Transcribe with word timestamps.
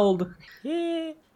Oldu. 0.00 0.30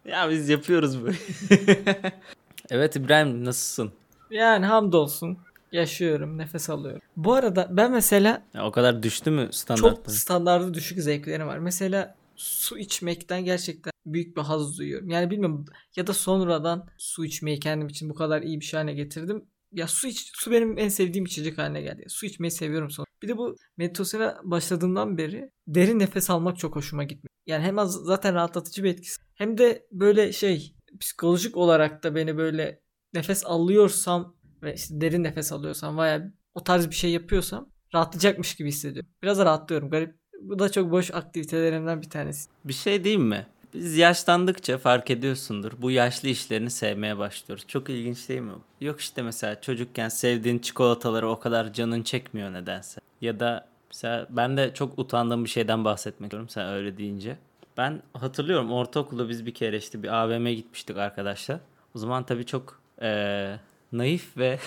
ya 0.05 0.29
biz 0.29 0.49
yapıyoruz 0.49 1.01
bu. 1.05 1.09
evet 2.69 2.95
İbrahim 2.95 3.45
nasılsın? 3.45 3.91
Yani 4.31 4.65
hamdolsun. 4.65 5.37
Yaşıyorum, 5.71 6.37
nefes 6.37 6.69
alıyorum. 6.69 7.01
Bu 7.17 7.33
arada 7.33 7.67
ben 7.71 7.91
mesela 7.91 8.43
Ya, 8.53 8.65
o 8.67 8.71
kadar 8.71 9.03
düştü 9.03 9.31
mü 9.31 9.43
çok 9.45 9.55
standartları? 9.55 10.15
standartı 10.15 10.73
düşük 10.73 10.99
zevklerim 11.01 11.47
var. 11.47 11.57
Mesela 11.57 12.15
su 12.35 12.77
içmekten 12.77 13.45
gerçekten 13.45 13.91
büyük 14.05 14.37
bir 14.37 14.41
haz 14.41 14.77
duyuyorum. 14.77 15.09
Yani 15.09 15.31
bilmiyorum 15.31 15.65
ya 15.95 16.07
da 16.07 16.13
sonradan 16.13 16.87
su 16.97 17.25
içmeyi 17.25 17.59
kendim 17.59 17.87
için 17.87 18.09
bu 18.09 18.15
kadar 18.15 18.41
iyi 18.41 18.59
bir 18.59 18.65
şey 18.65 18.77
haline 18.77 18.93
getirdim. 18.93 19.45
Ya 19.71 19.87
su 19.87 20.07
iç, 20.07 20.31
su 20.33 20.51
benim 20.51 20.77
en 20.77 20.89
sevdiğim 20.89 21.25
içecek 21.25 21.57
haline 21.57 21.81
geldi. 21.81 22.05
Su 22.07 22.25
içmeyi 22.25 22.51
seviyorum 22.51 22.91
sonra. 22.91 23.04
Bir 23.25 23.29
de 23.29 23.37
bu 23.37 23.55
meditasyona 23.77 24.39
başladığımdan 24.43 25.17
beri 25.17 25.51
derin 25.67 25.99
nefes 25.99 26.29
almak 26.29 26.57
çok 26.59 26.75
hoşuma 26.75 27.03
gitmiyor. 27.03 27.29
Yani 27.47 27.63
hem 27.63 27.79
az 27.79 27.93
zaten 27.93 28.35
rahatlatıcı 28.35 28.83
bir 28.83 28.89
etkisi. 28.89 29.21
Hem 29.35 29.57
de 29.57 29.87
böyle 29.91 30.31
şey 30.33 30.75
psikolojik 30.99 31.57
olarak 31.57 32.03
da 32.03 32.15
beni 32.15 32.37
böyle 32.37 32.81
nefes 33.13 33.45
alıyorsam 33.45 34.35
ve 34.63 34.73
işte 34.73 35.01
derin 35.01 35.23
nefes 35.23 35.51
alıyorsam 35.51 35.97
veya 35.97 36.31
o 36.53 36.63
tarz 36.63 36.89
bir 36.89 36.95
şey 36.95 37.11
yapıyorsam 37.11 37.69
rahatlayacakmış 37.95 38.55
gibi 38.55 38.67
hissediyorum. 38.69 39.11
Biraz 39.23 39.39
da 39.39 39.45
rahatlıyorum. 39.45 39.89
Garip. 39.89 40.15
Bu 40.41 40.59
da 40.59 40.71
çok 40.71 40.91
boş 40.91 41.11
aktivitelerimden 41.13 42.01
bir 42.01 42.09
tanesi. 42.09 42.49
Bir 42.65 42.73
şey 42.73 43.03
diyeyim 43.03 43.23
mi? 43.23 43.47
Biz 43.75 43.97
yaşlandıkça 43.97 44.77
fark 44.77 45.11
ediyorsundur. 45.11 45.71
Bu 45.77 45.91
yaşlı 45.91 46.29
işlerini 46.29 46.69
sevmeye 46.69 47.17
başlıyoruz. 47.17 47.65
Çok 47.67 47.89
ilginç 47.89 48.29
değil 48.29 48.41
mi? 48.41 48.51
Yok 48.81 48.99
işte 48.99 49.21
mesela 49.21 49.61
çocukken 49.61 50.09
sevdiğin 50.09 50.59
çikolataları 50.59 51.29
o 51.29 51.39
kadar 51.39 51.73
canın 51.73 52.03
çekmiyor 52.03 52.53
nedense. 52.53 53.01
Ya 53.21 53.39
da 53.39 53.67
mesela 53.91 54.27
ben 54.29 54.57
de 54.57 54.73
çok 54.73 54.99
utandığım 54.99 55.43
bir 55.43 55.49
şeyden 55.49 55.85
bahsetmek 55.85 56.27
istiyorum 56.27 56.49
sen 56.49 56.67
öyle 56.69 56.97
deyince. 56.97 57.37
Ben 57.77 58.01
hatırlıyorum 58.13 58.71
ortaokulda 58.71 59.29
biz 59.29 59.45
bir 59.45 59.53
kere 59.53 59.77
işte 59.77 60.03
bir 60.03 60.07
AVM'ye 60.07 60.55
gitmiştik 60.55 60.97
arkadaşlar. 60.97 61.59
O 61.95 61.99
zaman 61.99 62.23
tabii 62.25 62.45
çok 62.45 62.81
eee, 63.01 63.59
naif 63.91 64.37
ve 64.37 64.59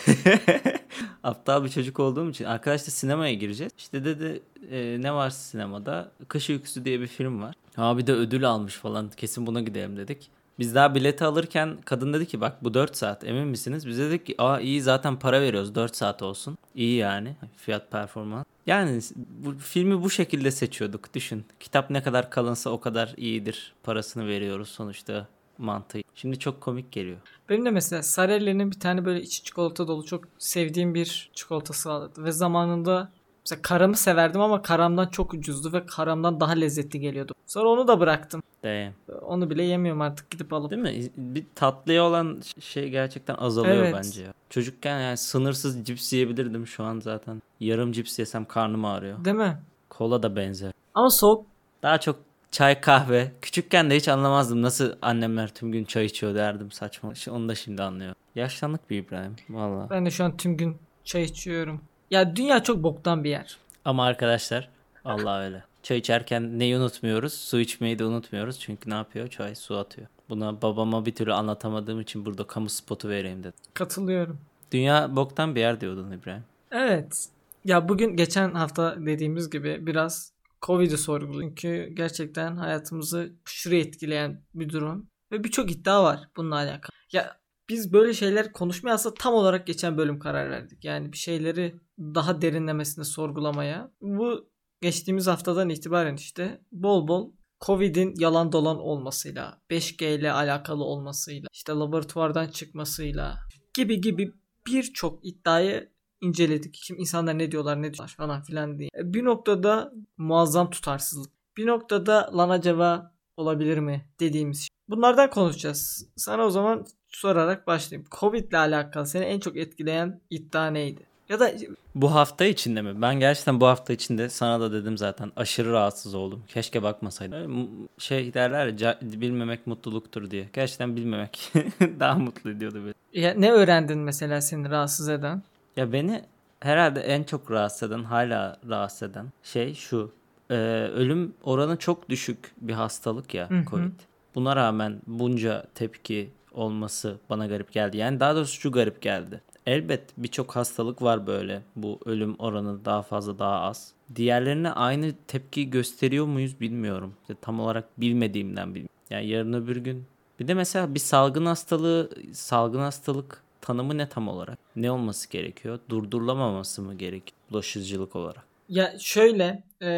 aptal 1.23 1.65
bir 1.65 1.69
çocuk 1.69 2.01
olduğum 2.01 2.31
için 2.31 2.45
arkadaşla 2.45 2.91
sinemaya 2.93 3.35
gireceğiz. 3.35 3.73
İşte 3.79 4.05
dedi 4.05 4.43
e, 4.71 4.97
ne 5.03 5.13
var 5.15 5.31
sinemada? 5.31 6.11
Kış 6.29 6.51
Uykusu 6.51 6.85
diye 6.85 7.01
bir 7.01 7.07
film 7.07 7.43
var. 7.43 7.55
Abi 7.77 8.07
de 8.07 8.13
ödül 8.13 8.49
almış 8.49 8.75
falan. 8.75 9.11
Kesin 9.17 9.47
buna 9.47 9.61
gidelim 9.61 9.97
dedik. 9.97 10.31
Biz 10.59 10.75
daha 10.75 10.95
bileti 10.95 11.25
alırken 11.25 11.77
kadın 11.85 12.13
dedi 12.13 12.27
ki 12.27 12.41
bak 12.41 12.65
bu 12.65 12.75
4 12.75 12.97
saat 12.97 13.25
emin 13.25 13.49
misiniz? 13.49 13.87
Biz 13.87 13.99
dedik 13.99 14.27
ki 14.27 14.35
aa 14.39 14.61
iyi 14.61 14.83
zaten 14.83 15.19
para 15.19 15.41
veriyoruz 15.41 15.75
4 15.75 15.97
saat 15.97 16.23
olsun. 16.23 16.59
İyi 16.75 16.97
yani 16.97 17.37
fiyat 17.57 17.91
performans. 17.91 18.45
Yani 18.67 19.01
bu 19.17 19.59
filmi 19.59 20.03
bu 20.03 20.11
şekilde 20.11 20.51
seçiyorduk 20.51 21.15
düşün. 21.15 21.45
Kitap 21.61 21.91
ne 21.91 22.03
kadar 22.03 22.31
kalınsa 22.31 22.71
o 22.71 22.81
kadar 22.81 23.15
iyidir. 23.17 23.73
Parasını 23.83 24.27
veriyoruz 24.27 24.69
sonuçta 24.69 25.27
mantığı. 25.59 26.01
Şimdi 26.15 26.39
çok 26.39 26.61
komik 26.61 26.93
geliyor. 26.93 27.19
Benim 27.49 27.65
de 27.65 27.71
mesela 27.71 28.03
Sarelli'nin 28.03 28.71
bir 28.71 28.81
tane 28.81 29.05
böyle 29.05 29.23
içi 29.23 29.45
çikolata 29.45 29.89
dolu 29.89 30.05
çok 30.05 30.25
sevdiğim 30.39 30.95
bir 30.95 31.31
çikolatası 31.35 31.89
vardı. 31.89 32.25
Ve 32.25 32.33
zamanında 32.33 33.11
mesela 33.51 33.63
karamı 33.63 33.97
severdim 33.97 34.41
ama 34.41 34.63
karamdan 34.63 35.07
çok 35.07 35.35
ucuzdu 35.35 35.73
ve 35.73 35.87
karamdan 35.87 36.41
daha 36.41 36.53
lezzetli 36.53 37.01
geliyordu. 37.01 37.35
Sonra 37.47 37.69
onu 37.69 37.89
da 37.89 38.01
bıraktım. 38.01 38.43
Damn. 38.65 38.93
Onu 39.23 39.51
bile 39.51 39.63
yemiyorum 39.63 40.01
artık 40.01 40.31
gidip 40.31 40.53
alıp. 40.53 40.71
Değil 40.71 40.83
mi? 40.83 41.11
Bir 41.17 41.45
tatlıya 41.55 42.05
olan 42.05 42.43
şey 42.61 42.89
gerçekten 42.89 43.35
azalıyor 43.35 43.77
Evet. 43.77 43.95
bence 43.97 44.23
ya. 44.23 44.33
Çocukken 44.51 45.01
yani 45.01 45.17
sınırsız 45.17 45.85
cips 45.85 46.13
yiyebilirdim 46.13 46.67
şu 46.67 46.85
an 46.85 47.01
zaten. 47.01 47.43
Yarım 47.61 47.93
cips 47.93 48.19
yesem 48.19 48.45
karnım 48.45 48.85
ağrıyor. 48.85 49.25
Değil 49.25 49.37
mi? 49.37 49.59
Kola 49.89 50.23
da 50.23 50.37
benzer. 50.37 50.73
Ama 50.95 51.11
soğuk 51.11 51.47
Daha 51.83 52.01
çok 52.01 52.17
çay 52.51 52.81
kahve. 52.81 53.33
Küçükken 53.43 53.91
de 53.91 53.97
hiç 53.97 54.09
anlamazdım 54.09 54.63
nasıl 54.63 54.93
annemler 55.03 55.55
tüm 55.55 55.73
gün 55.73 55.85
çay 55.85 56.05
içiyor 56.05 56.35
derdim 56.35 56.71
saçma. 56.71 57.13
Onu 57.31 57.49
da 57.49 57.55
şimdi 57.55 57.83
anlıyorum. 57.83 58.17
Yaşlandık 58.35 58.91
bir 58.91 58.97
İbrahim. 59.05 59.37
Valla. 59.51 59.91
ben 59.91 60.07
de 60.07 60.11
şu 60.11 60.25
an 60.25 60.37
tüm 60.37 60.57
gün 60.57 60.77
çay 61.05 61.23
içiyorum. 61.23 61.81
Ya 62.11 62.37
dünya 62.37 62.63
çok 62.63 62.83
boktan 62.83 63.25
bir 63.25 63.31
yer. 63.31 63.57
Ama 63.85 64.05
arkadaşlar 64.05 64.69
Allah 65.05 65.41
öyle. 65.41 65.65
Çay 65.83 65.99
içerken 65.99 66.59
neyi 66.59 66.77
unutmuyoruz? 66.77 67.33
Su 67.33 67.61
içmeyi 67.61 67.99
de 67.99 68.05
unutmuyoruz. 68.05 68.61
Çünkü 68.61 68.91
ne 68.91 68.95
yapıyor? 68.95 69.29
Çay 69.29 69.55
su 69.55 69.77
atıyor. 69.77 70.07
Buna 70.29 70.63
babama 70.63 71.07
bir 71.07 71.15
türlü 71.15 71.33
anlatamadığım 71.33 72.01
için 72.01 72.25
burada 72.27 72.47
kamu 72.47 72.69
spotu 72.69 73.09
vereyim 73.09 73.39
dedim. 73.39 73.53
Katılıyorum. 73.75 74.39
Dünya 74.73 75.17
boktan 75.17 75.55
bir 75.55 75.61
yer 75.61 75.81
diyordun 75.81 76.11
İbrahim. 76.11 76.45
Evet. 76.73 77.29
Ya 77.65 77.89
bugün 77.89 78.17
geçen 78.17 78.55
hafta 78.55 78.97
dediğimiz 79.07 79.51
gibi 79.51 79.87
biraz 79.87 80.33
Covid'i 80.63 80.99
sorguluyoruz. 80.99 81.57
Çünkü 81.57 81.95
gerçekten 81.95 82.57
hayatımızı 82.57 83.33
aşırı 83.47 83.77
etkileyen 83.77 84.41
bir 84.55 84.69
durum. 84.69 85.07
Ve 85.33 85.45
birçok 85.45 85.71
iddia 85.71 86.05
var 86.05 86.21
bununla 86.37 86.55
alakalı. 86.55 86.97
Ya 87.13 87.37
biz 87.69 87.93
böyle 87.93 88.15
şeyler 88.15 88.53
konuşmaya 88.53 88.95
aslında 88.95 89.15
tam 89.15 89.35
olarak 89.35 89.67
geçen 89.67 89.99
bölüm 89.99 90.19
karar 90.19 90.51
verdik. 90.51 90.85
Yani 90.85 91.13
bir 91.13 91.19
şeyleri 91.19 91.81
daha 91.99 92.43
derinlemesine 92.43 93.05
sorgulamaya. 93.05 93.91
Bu 94.01 94.51
geçtiğimiz 94.81 95.27
haftadan 95.27 95.69
itibaren 95.69 96.17
işte 96.17 96.61
bol 96.73 97.09
bol 97.09 97.33
Covid'in 97.61 98.15
yalan 98.19 98.53
dolan 98.53 98.79
olmasıyla, 98.79 99.61
5G 99.71 100.19
ile 100.19 100.33
alakalı 100.33 100.85
olmasıyla, 100.85 101.49
işte 101.53 101.73
laboratuvardan 101.73 102.49
çıkmasıyla 102.49 103.39
gibi 103.75 104.01
gibi 104.01 104.33
birçok 104.67 105.27
iddiayı 105.27 105.91
inceledik. 106.21 106.75
Kim 106.75 106.99
insanlar 106.99 107.39
ne 107.39 107.51
diyorlar 107.51 107.83
ne 107.83 107.95
diyorlar 107.95 108.15
falan 108.17 108.43
filan 108.43 108.79
diye. 108.79 108.89
Bir 108.95 109.25
noktada 109.25 109.93
muazzam 110.17 110.71
tutarsızlık. 110.71 111.33
Bir 111.57 111.67
noktada 111.67 112.31
lan 112.37 112.49
acaba 112.51 113.15
olabilir 113.37 113.79
mi 113.79 114.09
dediğimiz 114.21 114.59
şey. 114.59 114.69
Bunlardan 114.89 115.31
konuşacağız. 115.31 116.09
Sana 116.17 116.47
o 116.47 116.51
zaman 116.51 116.87
sorarak 117.19 117.67
başlayayım. 117.67 118.09
Covid 118.21 118.49
ile 118.51 118.59
alakalı 118.59 119.07
seni 119.07 119.25
en 119.25 119.41
çok 119.41 119.57
etkileyen 119.57 120.21
iddia 120.31 120.67
neydi? 120.71 121.01
Ya 121.29 121.41
da 121.41 121.53
Bu 121.95 122.15
hafta 122.15 122.45
içinde 122.45 122.83
mi? 122.83 123.03
Ben 123.03 123.21
gerçekten 123.21 123.61
bu 123.61 123.67
hafta 123.67 123.93
içinde 123.93 124.29
sana 124.29 124.61
da 124.61 124.73
dedim 124.73 124.99
zaten 124.99 125.33
aşırı 125.37 125.73
rahatsız 125.73 126.15
oldum. 126.15 126.43
Keşke 126.49 126.83
bakmasaydım. 126.83 127.69
Şey 127.99 128.35
derler 128.35 128.81
ya 128.81 128.99
bilmemek 129.03 129.67
mutluluktur 129.67 130.31
diye. 130.31 130.49
Gerçekten 130.53 130.97
bilmemek 130.97 131.53
daha 131.81 132.15
mutlu 132.15 132.51
ediyordu 132.51 132.83
beni. 132.85 133.23
ya 133.23 133.35
ne 133.35 133.53
öğrendin 133.53 133.99
mesela 133.99 134.41
seni 134.41 134.71
rahatsız 134.71 135.09
eden? 135.09 135.43
Ya 135.77 135.93
beni 135.93 136.25
herhalde 136.61 137.01
en 137.01 137.23
çok 137.23 137.51
rahatsız 137.51 137.91
eden 137.91 138.05
hala 138.05 138.57
rahatsız 138.69 139.11
eden 139.11 139.27
şey 139.43 139.75
şu. 139.75 140.13
Ee, 140.51 140.55
ölüm 140.95 141.35
oranı 141.45 141.77
çok 141.77 142.09
düşük 142.09 142.53
bir 142.61 142.73
hastalık 142.73 143.35
ya 143.35 143.51
Hı 143.51 143.55
hı. 143.55 143.65
Covid. 143.71 143.93
Buna 144.35 144.57
rağmen 144.57 145.01
bunca 145.07 145.65
tepki 145.75 146.31
olması 146.59 147.19
bana 147.31 147.47
garip 147.47 147.73
geldi. 147.73 147.97
Yani 147.97 148.21
daha 148.21 148.37
doğrusu 148.37 148.61
şu 148.61 148.73
garip 148.73 149.03
geldi. 149.03 149.41
Elbet 149.67 150.03
birçok 150.17 150.57
hastalık 150.57 151.03
var 151.03 151.27
böyle. 151.27 151.63
Bu 151.77 152.01
ölüm 152.05 152.37
oranı 152.39 152.85
daha 152.85 153.03
fazla 153.03 153.39
daha 153.39 153.61
az. 153.61 153.93
Diğerlerine 154.17 154.71
aynı 154.71 155.15
tepki 155.27 155.71
gösteriyor 155.71 156.27
muyuz 156.27 156.61
bilmiyorum. 156.61 157.15
İşte 157.23 157.35
tam 157.41 157.61
olarak 157.61 158.01
bilmediğimden 158.01 158.69
bilmiyorum. 158.69 158.97
Yani 159.11 159.27
yarın 159.27 159.53
öbür 159.53 159.77
gün. 159.77 160.07
Bir 160.41 160.49
de 160.49 160.55
mesela 160.55 160.95
bir 160.95 161.01
salgın 161.01 161.47
hastalığı, 161.47 162.11
salgın 162.33 162.79
hastalık 162.79 163.43
tanımı 163.61 163.99
ne 163.99 164.09
tam 164.09 164.29
olarak? 164.29 164.59
Ne 164.77 164.91
olması 164.91 165.31
gerekiyor? 165.31 165.79
Durdurulamaması 165.89 166.83
mı 166.83 166.95
gerekiyor 166.95 167.39
bulaşıcılık 167.51 168.17
olarak? 168.17 168.45
Ya 168.69 168.99
şöyle 168.99 169.65
e, 169.83 169.89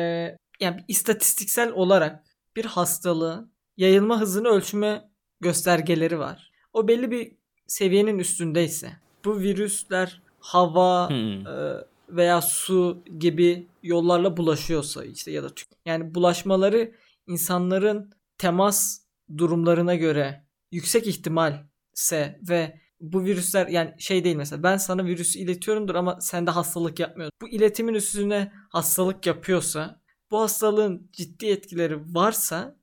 yani 0.61 0.85
istatistiksel 0.89 1.73
olarak 1.73 2.25
bir 2.57 2.65
hastalığın 2.65 3.53
yayılma 3.77 4.21
hızını 4.21 4.49
ölçme 4.49 5.11
göstergeleri 5.41 6.19
var. 6.19 6.50
O 6.73 6.89
belli 6.89 7.11
bir 7.11 7.33
seviyenin 7.67 8.19
üstündeyse 8.19 8.93
bu 9.25 9.41
virüsler 9.41 10.23
hava 10.41 11.09
Hmm. 11.11 11.47
e, 11.47 11.85
veya 12.09 12.43
su 12.43 13.03
gibi 13.19 13.67
yollarla 13.83 14.37
bulaşıyorsa 14.37 15.05
işte 15.05 15.31
ya 15.31 15.43
da 15.43 15.49
yani 15.87 16.15
bulaşmaları 16.15 16.93
insanların 17.27 18.13
temas 18.39 19.01
durumlarına 19.39 19.95
göre 19.95 20.45
yüksek 20.73 21.07
ihtimalse 21.07 22.41
ve 22.49 22.81
bu 23.01 23.25
virüsler 23.25 23.67
yani 23.67 23.95
şey 23.99 24.25
değil 24.25 24.37
mesela 24.37 24.63
ben 24.63 24.77
sana 24.77 25.05
virüsü 25.05 25.39
iletiyorumdur 25.39 25.95
ama 25.95 26.21
sende 26.21 26.51
hastalık 26.51 27.01
yapmıyor. 27.01 27.31
Bu 27.43 27.49
iletimin 27.49 27.95
üstüne 27.95 28.53
hastalık 28.69 29.27
yapıyorsa 29.27 30.01
bu 30.31 30.41
hastalığın 30.41 31.11
ciddi 31.13 31.47
etkileri 31.47 32.15
varsa 32.15 32.77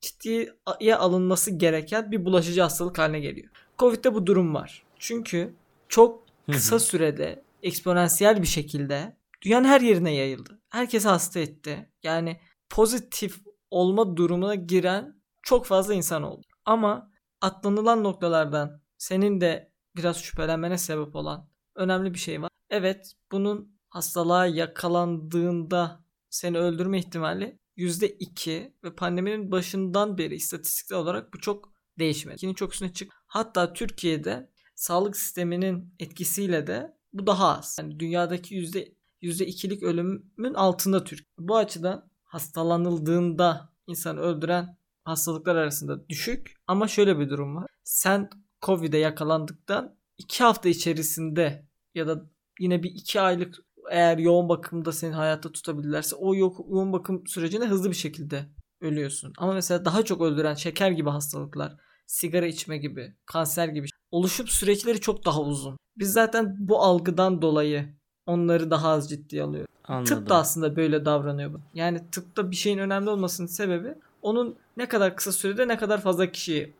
ciddiye 0.00 0.96
alınması 0.96 1.50
gereken 1.50 2.10
bir 2.12 2.24
bulaşıcı 2.24 2.62
hastalık 2.62 2.98
haline 2.98 3.20
geliyor. 3.20 3.48
Covid'de 3.78 4.14
bu 4.14 4.26
durum 4.26 4.54
var. 4.54 4.82
Çünkü 4.98 5.54
çok 5.88 6.24
kısa 6.52 6.78
sürede 6.78 7.44
eksponansiyel 7.62 8.42
bir 8.42 8.46
şekilde 8.46 9.16
dünyanın 9.42 9.68
her 9.68 9.80
yerine 9.80 10.14
yayıldı. 10.14 10.60
Herkesi 10.68 11.08
hasta 11.08 11.40
etti. 11.40 11.90
Yani 12.02 12.40
pozitif 12.70 13.40
olma 13.70 14.16
durumuna 14.16 14.54
giren 14.54 15.20
çok 15.42 15.66
fazla 15.66 15.94
insan 15.94 16.22
oldu. 16.22 16.46
Ama 16.64 17.10
atlanılan 17.40 18.04
noktalardan 18.04 18.80
senin 18.98 19.40
de 19.40 19.72
biraz 19.96 20.16
şüphelenmene 20.22 20.78
sebep 20.78 21.16
olan 21.16 21.48
önemli 21.74 22.14
bir 22.14 22.18
şey 22.18 22.42
var. 22.42 22.50
Evet 22.70 23.12
bunun 23.32 23.78
hastalığa 23.88 24.46
yakalandığında 24.46 26.04
seni 26.30 26.58
öldürme 26.58 26.98
ihtimali 26.98 27.58
%2 27.78 28.72
ve 28.84 28.94
pandeminin 28.94 29.52
başından 29.52 30.18
beri 30.18 30.34
istatistiksel 30.34 30.98
olarak 30.98 31.34
bu 31.34 31.38
çok 31.38 31.72
değişmedi. 31.98 32.36
İkinin 32.36 32.54
çok 32.54 32.72
üstüne 32.72 32.92
çık. 32.92 33.12
Hatta 33.26 33.72
Türkiye'de 33.72 34.50
sağlık 34.74 35.16
sisteminin 35.16 35.94
etkisiyle 35.98 36.66
de 36.66 36.96
bu 37.12 37.26
daha 37.26 37.58
az. 37.58 37.76
Yani 37.80 38.00
dünyadaki 38.00 38.54
yüzde 38.54 38.94
2'lik 39.22 39.82
ölümün 39.82 40.54
altında 40.54 41.04
Türk. 41.04 41.26
Bu 41.38 41.56
açıdan 41.56 42.10
hastalanıldığında 42.24 43.72
insanı 43.86 44.20
öldüren 44.20 44.78
hastalıklar 45.04 45.56
arasında 45.56 46.08
düşük. 46.08 46.54
Ama 46.66 46.88
şöyle 46.88 47.18
bir 47.18 47.30
durum 47.30 47.56
var. 47.56 47.66
Sen 47.84 48.30
Covid'e 48.62 48.98
yakalandıktan 48.98 49.96
2 50.18 50.44
hafta 50.44 50.68
içerisinde 50.68 51.66
ya 51.94 52.06
da 52.08 52.26
yine 52.60 52.82
bir 52.82 52.90
2 52.90 53.20
aylık 53.20 53.54
eğer 53.90 54.18
yoğun 54.18 54.48
bakımda 54.48 54.92
seni 54.92 55.14
hayatta 55.14 55.52
tutabilirlerse 55.52 56.16
o 56.16 56.34
yoğun 56.34 56.92
bakım 56.92 57.26
sürecinde 57.26 57.66
hızlı 57.66 57.90
bir 57.90 57.96
şekilde 57.96 58.44
ölüyorsun. 58.80 59.32
Ama 59.38 59.52
mesela 59.52 59.84
daha 59.84 60.02
çok 60.02 60.22
öldüren 60.22 60.54
şeker 60.54 60.90
gibi 60.90 61.10
hastalıklar, 61.10 61.76
sigara 62.06 62.46
içme 62.46 62.78
gibi, 62.78 63.14
kanser 63.26 63.68
gibi 63.68 63.86
oluşup 64.10 64.50
süreçleri 64.50 65.00
çok 65.00 65.24
daha 65.24 65.40
uzun. 65.40 65.76
Biz 65.98 66.12
zaten 66.12 66.56
bu 66.58 66.82
algıdan 66.82 67.42
dolayı 67.42 67.94
onları 68.26 68.70
daha 68.70 68.88
az 68.88 69.10
ciddiye 69.10 69.42
alıyoruz. 69.42 69.68
Anladım. 69.84 70.16
Tıp 70.16 70.28
da 70.28 70.36
aslında 70.36 70.76
böyle 70.76 71.04
davranıyor. 71.04 71.60
Yani 71.74 72.10
tıpta 72.10 72.50
bir 72.50 72.56
şeyin 72.56 72.78
önemli 72.78 73.10
olmasının 73.10 73.48
sebebi 73.48 73.94
onun 74.22 74.56
ne 74.76 74.88
kadar 74.88 75.16
kısa 75.16 75.32
sürede 75.32 75.68
ne 75.68 75.76
kadar 75.76 76.00
fazla 76.00 76.32
kişiye 76.32 76.72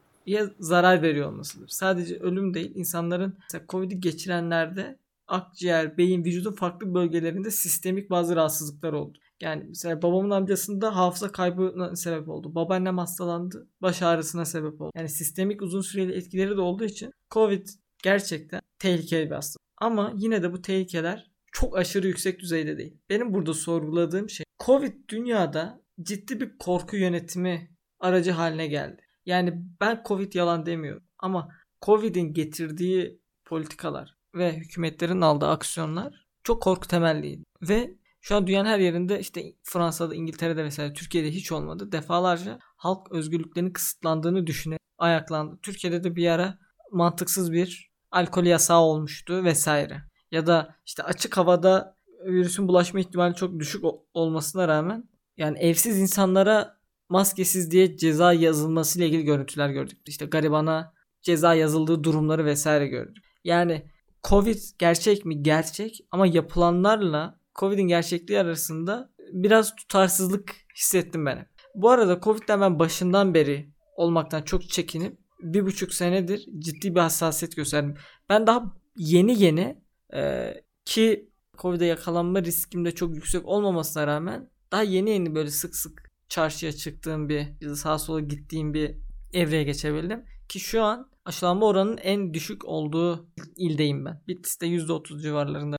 zarar 0.61 1.03
veriyor 1.03 1.29
olmasıdır. 1.33 1.69
Sadece 1.69 2.19
ölüm 2.19 2.55
değil 2.55 2.73
insanların 2.75 3.35
mesela 3.43 3.65
Covid'i 3.69 4.01
geçirenlerde 4.01 4.99
akciğer, 5.29 5.99
beyin, 5.99 6.25
vücudun 6.25 6.53
farklı 6.53 6.95
bölgelerinde 6.95 7.51
sistemik 7.51 8.11
bazı 8.11 8.37
rahatsızlıklar 8.37 8.93
oldu. 8.93 9.19
Yani 9.43 9.65
mesela 9.69 10.03
babamın 10.03 10.31
amcasında 10.31 10.97
hafıza 10.97 11.33
kaybına 11.33 11.97
sebep 11.97 12.29
oldu. 12.29 12.55
Babaannem 12.55 12.99
hastalandı. 12.99 13.69
Baş 13.83 14.03
ağrısına 14.03 14.45
sebep 14.45 14.81
oldu. 14.81 14.91
Yani 14.97 15.09
sistemik 15.09 15.63
uzun 15.63 15.81
süreli 15.81 16.13
etkileri 16.13 16.57
de 16.57 16.61
olduğu 16.61 16.85
için 16.85 17.13
Covid 17.31 17.67
gerçekten 18.03 18.61
tehlikeli 18.79 19.27
bir 19.27 19.35
hastalık. 19.35 19.63
Ama 19.79 20.13
yine 20.17 20.43
de 20.43 20.53
bu 20.53 20.63
tehlikeler 20.63 21.31
çok 21.53 21.79
aşırı 21.79 22.07
yüksek 22.07 22.41
düzeyde 22.41 22.79
değil. 22.79 22.97
Benim 23.11 23.35
burada 23.35 23.55
sorguladığım 23.55 24.31
şey 24.31 24.45
Covid 24.67 25.09
dünyada 25.09 25.83
ciddi 26.03 26.41
bir 26.41 26.59
korku 26.59 26.97
yönetimi 26.97 27.71
aracı 28.01 28.31
haline 28.31 28.67
geldi. 28.67 29.03
Yani 29.27 29.63
ben 29.81 30.03
Covid 30.09 30.33
yalan 30.33 30.67
demiyorum 30.67 31.05
ama 31.19 31.49
Covid'in 31.83 32.33
getirdiği 32.33 33.21
politikalar 33.45 34.18
ve 34.35 34.57
hükümetlerin 34.57 35.21
aldığı 35.21 35.47
aksiyonlar 35.47 36.27
çok 36.45 36.63
korku 36.63 36.89
temelliydi. 36.89 37.45
Ve 37.63 37.95
şu 38.21 38.37
an 38.37 38.47
dünyanın 38.47 38.69
her 38.69 38.79
yerinde 38.79 39.21
işte 39.21 39.53
Fransa'da, 39.63 40.15
İngiltere'de 40.15 40.65
vesaire 40.65 40.93
Türkiye'de 40.93 41.31
hiç 41.31 41.53
olmadı. 41.53 41.93
Defalarca 41.93 42.59
halk 42.77 43.13
özgürlüklerinin 43.13 43.73
kısıtlandığını 43.73 44.47
düşünerek 44.47 44.81
ayaklandı. 44.99 45.59
Türkiye'de 45.63 46.05
de 46.05 46.17
bir 46.17 46.29
ara 46.29 46.59
mantıksız 46.93 47.53
bir 47.53 47.91
alkol 48.11 48.45
yasağı 48.45 48.81
olmuştu 48.81 49.45
vesaire. 49.45 50.03
Ya 50.31 50.47
da 50.47 50.77
işte 50.87 51.03
açık 51.03 51.37
havada 51.37 51.97
virüsün 52.25 52.69
bulaşma 52.69 53.01
ihtimali 53.01 53.35
çok 53.35 53.59
düşük 53.59 53.85
olmasına 54.15 54.69
rağmen 54.69 55.09
yani 55.37 55.59
evsiz 55.59 55.99
insanlara 55.99 56.79
maskesiz 57.09 57.71
diye 57.71 57.97
ceza 57.97 58.33
yazılması 58.33 58.99
ile 58.99 59.07
ilgili 59.07 59.25
görüntüler 59.25 59.71
gördük. 59.71 59.99
İşte 60.07 60.27
garibana 60.27 60.95
ceza 61.23 61.55
yazıldığı 61.55 62.05
durumları 62.05 62.45
vesaire 62.45 62.87
gördük. 62.87 63.25
Yani 63.45 63.91
Covid 64.25 64.59
gerçek 64.79 65.25
mi? 65.25 65.43
Gerçek 65.43 66.01
ama 66.11 66.27
yapılanlarla 66.27 67.41
Covid'in 67.55 67.89
gerçekliği 67.89 68.41
arasında 68.41 69.13
biraz 69.33 69.77
tutarsızlık 69.77 70.57
hissettim 70.77 71.27
ben. 71.27 71.47
Bu 71.75 71.91
arada 71.91 72.21
Covid'den 72.21 72.61
ben 72.61 72.79
başından 72.79 73.35
beri 73.35 73.73
olmaktan 73.97 74.43
çok 74.43 74.69
çekinip 74.69 75.19
bir 75.43 75.67
buçuk 75.67 75.95
senedir 75.95 76.47
ciddi 76.59 76.95
bir 76.95 77.01
hassasiyet 77.01 77.57
gösterdim. 77.57 77.95
Ben 78.29 78.47
daha 78.47 78.77
yeni 78.97 79.43
yeni 79.43 79.83
e, 80.15 80.55
ki 80.85 81.31
Covid'e 81.59 81.85
yakalanma 81.85 82.43
riskim 82.43 82.85
de 82.85 82.95
çok 82.95 83.15
yüksek 83.15 83.47
olmamasına 83.47 84.07
rağmen 84.07 84.51
daha 84.73 84.83
yeni 84.83 85.11
yeni 85.11 85.35
böyle 85.35 85.51
sık 85.51 85.77
sık 85.77 86.11
çarşıya 86.29 86.73
çıktığım 86.73 87.29
bir 87.29 87.75
sağa 87.75 87.99
sola 87.99 88.21
gittiğim 88.21 88.75
bir 88.75 88.95
evreye 89.33 89.65
geçebildim. 89.65 90.25
Ki 90.49 90.61
şu 90.61 90.83
an 90.83 91.11
aşılanma 91.29 91.67
oranının 91.67 91.97
en 91.97 92.35
düşük 92.35 92.65
olduğu 92.65 93.29
ildeyim 93.57 94.05
ben. 94.05 94.23
Bitlis'te 94.29 94.67
%30 94.67 95.23
civarlarında. 95.23 95.77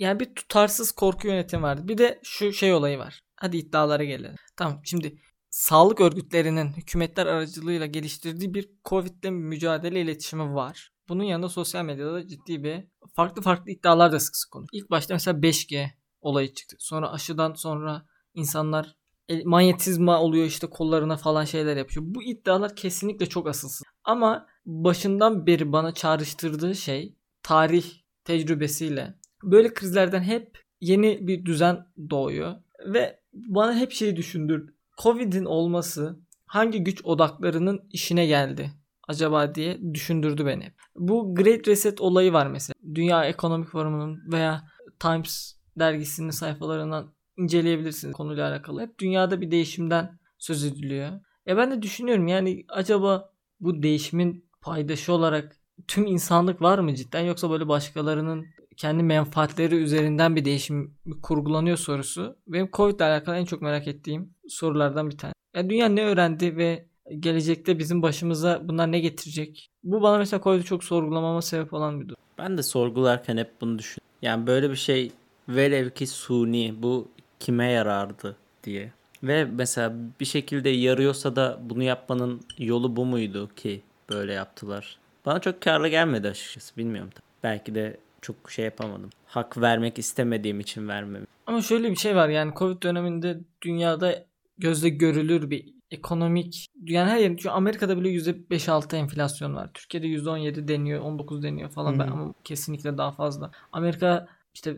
Yani 0.00 0.20
bir 0.20 0.34
tutarsız 0.34 0.92
korku 0.92 1.28
yönetimi 1.28 1.62
vardı. 1.62 1.88
Bir 1.88 1.98
de 1.98 2.20
şu 2.22 2.52
şey 2.52 2.74
olayı 2.74 2.98
var. 2.98 3.20
Hadi 3.36 3.56
iddialara 3.56 4.04
gelelim. 4.04 4.36
Tamam 4.56 4.80
şimdi 4.84 5.18
sağlık 5.50 6.00
örgütlerinin 6.00 6.72
hükümetler 6.72 7.26
aracılığıyla 7.26 7.86
geliştirdiği 7.86 8.54
bir 8.54 8.70
Covid'le 8.84 9.30
mücadele 9.30 10.00
iletişimi 10.00 10.54
var. 10.54 10.90
Bunun 11.08 11.24
yanında 11.24 11.48
sosyal 11.48 11.84
medyada 11.84 12.14
da 12.14 12.28
ciddi 12.28 12.64
bir 12.64 12.84
farklı 13.16 13.42
farklı 13.42 13.70
iddialar 13.70 14.12
da 14.12 14.20
sık 14.20 14.36
sık 14.36 14.50
konu. 14.50 14.66
İlk 14.72 14.90
başta 14.90 15.14
mesela 15.14 15.38
5G 15.38 15.90
olayı 16.20 16.54
çıktı. 16.54 16.76
Sonra 16.78 17.12
aşıdan 17.12 17.54
sonra 17.54 18.06
insanlar 18.34 18.96
manyetizma 19.44 20.20
oluyor 20.20 20.46
işte 20.46 20.66
kollarına 20.66 21.16
falan 21.16 21.44
şeyler 21.44 21.76
yapıyor. 21.76 22.06
Bu 22.08 22.22
iddialar 22.22 22.76
kesinlikle 22.76 23.26
çok 23.26 23.48
asılsız. 23.48 23.82
Ama 24.04 24.46
başından 24.66 25.46
beri 25.46 25.72
bana 25.72 25.94
çağrıştırdığı 25.94 26.74
şey 26.74 27.16
tarih 27.42 27.84
tecrübesiyle 28.24 29.14
böyle 29.42 29.74
krizlerden 29.74 30.22
hep 30.22 30.58
yeni 30.80 31.26
bir 31.26 31.44
düzen 31.44 31.86
doğuyor 32.10 32.54
ve 32.86 33.20
bana 33.32 33.76
hep 33.76 33.92
şeyi 33.92 34.16
düşündür. 34.16 34.74
Covid'in 35.02 35.44
olması 35.44 36.18
hangi 36.46 36.84
güç 36.84 37.04
odaklarının 37.04 37.88
işine 37.90 38.26
geldi 38.26 38.70
acaba 39.08 39.54
diye 39.54 39.94
düşündürdü 39.94 40.46
beni. 40.46 40.72
Bu 40.96 41.34
Great 41.34 41.68
Reset 41.68 42.00
olayı 42.00 42.32
var 42.32 42.46
mesela. 42.46 42.74
Dünya 42.94 43.24
Ekonomik 43.24 43.68
Forumu'nun 43.68 44.32
veya 44.32 44.64
Times 44.98 45.54
dergisinin 45.78 46.30
sayfalarından 46.30 47.14
inceleyebilirsiniz 47.36 48.14
konuyla 48.14 48.48
alakalı. 48.48 48.80
Hep 48.80 48.98
dünyada 48.98 49.40
bir 49.40 49.50
değişimden 49.50 50.18
söz 50.38 50.64
ediliyor. 50.64 51.10
Ya 51.46 51.56
ben 51.56 51.70
de 51.70 51.82
düşünüyorum 51.82 52.28
yani 52.28 52.64
acaba 52.68 53.32
bu 53.60 53.82
değişimin 53.82 54.43
paydaşı 54.64 55.12
olarak 55.12 55.56
tüm 55.88 56.06
insanlık 56.06 56.62
var 56.62 56.78
mı 56.78 56.94
cidden 56.94 57.20
yoksa 57.20 57.50
böyle 57.50 57.68
başkalarının 57.68 58.46
kendi 58.76 59.02
menfaatleri 59.02 59.74
üzerinden 59.74 60.36
bir 60.36 60.44
değişim 60.44 60.94
kurgulanıyor 61.22 61.76
sorusu. 61.76 62.36
Benim 62.46 62.68
Covid 62.72 62.96
ile 62.96 63.04
alakalı 63.04 63.36
en 63.36 63.44
çok 63.44 63.62
merak 63.62 63.88
ettiğim 63.88 64.30
sorulardan 64.48 65.10
bir 65.10 65.18
tane. 65.18 65.32
Ya 65.56 65.70
dünya 65.70 65.88
ne 65.88 66.04
öğrendi 66.04 66.56
ve 66.56 66.86
gelecekte 67.20 67.78
bizim 67.78 68.02
başımıza 68.02 68.60
bunlar 68.68 68.92
ne 68.92 69.00
getirecek? 69.00 69.70
Bu 69.84 70.02
bana 70.02 70.18
mesela 70.18 70.42
Covid'i 70.42 70.64
çok 70.64 70.84
sorgulamama 70.84 71.42
sebep 71.42 71.72
olan 71.72 72.00
bir 72.00 72.08
durum. 72.08 72.16
Ben 72.38 72.58
de 72.58 72.62
sorgularken 72.62 73.36
hep 73.36 73.60
bunu 73.60 73.78
düşün. 73.78 74.02
Yani 74.22 74.46
böyle 74.46 74.70
bir 74.70 74.76
şey 74.76 75.12
velev 75.48 75.90
ki 75.90 76.06
suni 76.06 76.74
bu 76.82 77.08
kime 77.40 77.70
yarardı 77.70 78.36
diye. 78.64 78.92
Ve 79.22 79.44
mesela 79.44 79.94
bir 80.20 80.24
şekilde 80.24 80.68
yarıyorsa 80.68 81.36
da 81.36 81.60
bunu 81.62 81.82
yapmanın 81.82 82.40
yolu 82.58 82.96
bu 82.96 83.04
muydu 83.04 83.50
ki 83.56 83.82
böyle 84.14 84.32
yaptılar? 84.32 84.98
Bana 85.26 85.40
çok 85.40 85.60
karlı 85.60 85.88
gelmedi 85.88 86.28
açıkçası 86.28 86.76
bilmiyorum. 86.76 87.10
Belki 87.42 87.74
de 87.74 87.96
çok 88.22 88.50
şey 88.50 88.64
yapamadım. 88.64 89.10
Hak 89.26 89.60
vermek 89.60 89.98
istemediğim 89.98 90.60
için 90.60 90.88
vermem. 90.88 91.26
Ama 91.46 91.62
şöyle 91.62 91.90
bir 91.90 91.96
şey 91.96 92.16
var 92.16 92.28
yani 92.28 92.52
Covid 92.56 92.82
döneminde 92.82 93.40
dünyada 93.62 94.24
gözle 94.58 94.88
görülür 94.88 95.50
bir 95.50 95.74
ekonomik 95.90 96.66
dünyanın 96.86 97.10
her 97.10 97.18
yerinde. 97.18 97.38
Çünkü 97.38 97.50
Amerika'da 97.50 97.98
bile 98.00 98.08
%5-6 98.08 98.96
enflasyon 98.96 99.54
var. 99.54 99.70
Türkiye'de 99.74 100.06
%17 100.06 100.68
deniyor, 100.68 101.00
19 101.00 101.42
deniyor 101.42 101.70
falan. 101.70 101.98
Ben, 101.98 102.06
ama 102.06 102.34
kesinlikle 102.44 102.98
daha 102.98 103.12
fazla. 103.12 103.50
Amerika 103.72 104.28
işte 104.54 104.76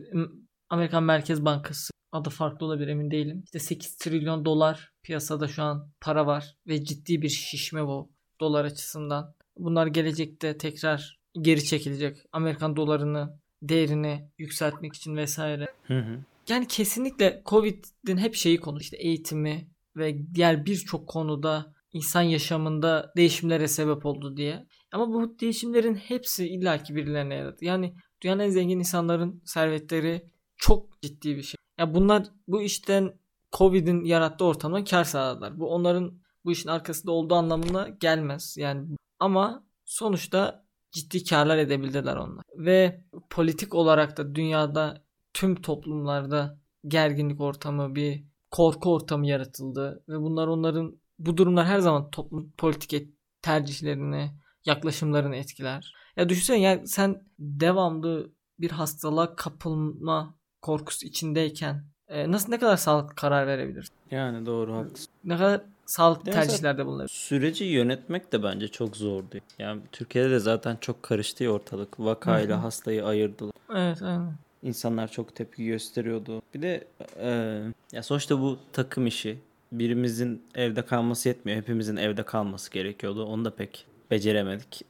Amerikan 0.69 1.03
Merkez 1.03 1.45
Bankası 1.45 1.91
adı 2.11 2.29
farklı 2.29 2.65
olabilir 2.65 2.87
emin 2.87 3.11
değilim. 3.11 3.41
İşte 3.45 3.59
8 3.59 3.97
trilyon 3.97 4.45
dolar 4.45 4.91
piyasada 5.03 5.47
şu 5.47 5.63
an 5.63 5.91
para 6.01 6.27
var 6.27 6.55
ve 6.67 6.83
ciddi 6.85 7.21
bir 7.21 7.29
şişme 7.29 7.85
bu 7.87 8.11
dolar 8.39 8.65
açısından. 8.65 9.33
Bunlar 9.57 9.87
gelecekte 9.87 10.57
tekrar 10.57 11.19
geri 11.41 11.65
çekilecek. 11.65 12.17
Amerikan 12.31 12.75
dolarını 12.75 13.39
değerini 13.61 14.29
yükseltmek 14.37 14.93
için 14.93 15.15
vesaire. 15.15 15.67
Hı 15.87 15.99
hı. 15.99 16.19
Yani 16.49 16.67
kesinlikle 16.67 17.41
Covid'in 17.45 18.17
hep 18.17 18.35
şeyi 18.35 18.57
konu 18.57 18.79
işte 18.79 18.97
eğitimi 18.97 19.67
ve 19.95 20.35
diğer 20.35 20.65
birçok 20.65 21.07
konuda 21.07 21.73
insan 21.93 22.21
yaşamında 22.21 23.13
değişimlere 23.17 23.67
sebep 23.67 24.05
oldu 24.05 24.37
diye. 24.37 24.67
Ama 24.91 25.13
bu 25.13 25.39
değişimlerin 25.39 25.95
hepsi 25.95 26.47
illaki 26.47 26.95
birilerine 26.95 27.35
yaradı. 27.35 27.65
Yani 27.65 27.93
dünyanın 28.21 28.39
en 28.39 28.49
zengin 28.49 28.79
insanların 28.79 29.41
servetleri 29.45 30.29
çok 30.57 31.01
ciddi 31.01 31.37
bir 31.37 31.43
şey. 31.43 31.57
Ya 31.79 31.93
bunlar 31.93 32.27
bu 32.47 32.61
işten 32.61 33.13
Covid'in 33.53 34.03
yarattığı 34.03 34.45
ortamdan 34.45 34.83
kar 34.83 35.03
sağladılar. 35.03 35.59
Bu 35.59 35.69
onların 35.69 36.19
bu 36.47 36.51
işin 36.51 36.69
arkasında 36.69 37.11
olduğu 37.11 37.35
anlamına 37.35 37.89
gelmez. 37.89 38.57
Yani 38.57 38.97
ama 39.19 39.63
sonuçta 39.85 40.65
ciddi 40.91 41.23
karlar 41.23 41.57
edebildiler 41.57 42.15
onlar. 42.15 42.43
Ve 42.55 43.01
politik 43.29 43.75
olarak 43.75 44.17
da 44.17 44.35
dünyada 44.35 45.03
tüm 45.33 45.55
toplumlarda 45.61 46.59
gerginlik 46.87 47.41
ortamı 47.41 47.95
bir 47.95 48.23
korku 48.51 48.93
ortamı 48.93 49.27
yaratıldı 49.27 50.03
ve 50.09 50.19
bunlar 50.19 50.47
onların 50.47 50.99
bu 51.19 51.37
durumlar 51.37 51.65
her 51.65 51.79
zaman 51.79 52.09
toplum 52.09 52.51
politik 52.57 53.09
tercihlerini, 53.41 54.31
yaklaşımlarını 54.65 55.35
etkiler. 55.35 55.93
Ya 56.15 56.29
düşünsene 56.29 56.59
ya 56.59 56.85
sen 56.85 57.23
devamlı 57.39 58.31
bir 58.59 58.71
hastalığa 58.71 59.35
kapılma 59.35 60.35
korkusu 60.61 61.05
içindeyken 61.05 61.85
e, 62.07 62.31
nasıl 62.31 62.49
ne 62.49 62.59
kadar 62.59 62.77
sağlıklı 62.77 63.15
karar 63.15 63.47
verebilirsin? 63.47 63.95
Yani 64.11 64.45
doğru 64.45 64.75
haklısın. 64.75 65.09
Ne 65.23 65.37
kadar 65.37 65.61
sağlıklı 65.87 66.29
Ya 66.29 66.33
tercihlerde 66.33 66.85
bulunabilirsin? 66.85 67.17
Süreci 67.17 67.63
yönetmek 67.63 68.31
de 68.31 68.43
bence 68.43 68.67
çok 68.67 68.97
zordu. 68.97 69.37
Yani 69.59 69.81
Türkiye'de 69.91 70.31
de 70.31 70.39
zaten 70.39 70.77
çok 70.81 71.03
karıştı 71.03 71.49
ortalık. 71.49 71.99
Vakayla 71.99 72.63
hastayı 72.63 73.05
ayırdılar. 73.05 73.53
Evet, 73.75 74.01
aynen. 74.01 74.33
İnsanlar 74.63 75.11
çok 75.11 75.35
tepki 75.35 75.65
gösteriyordu. 75.65 76.41
Bir 76.53 76.61
de 76.61 76.87
e, 77.19 77.61
ya 77.91 78.03
sonuçta 78.03 78.41
bu 78.41 78.57
takım 78.73 79.07
işi. 79.07 79.37
Birimizin 79.71 80.43
evde 80.55 80.81
kalması 80.81 81.29
yetmiyor. 81.29 81.57
Hepimizin 81.57 81.97
evde 81.97 82.23
kalması 82.23 82.71
gerekiyordu. 82.71 83.25
Onu 83.25 83.45
da 83.45 83.55
pek 83.55 83.85
beceremedik. 84.11 84.81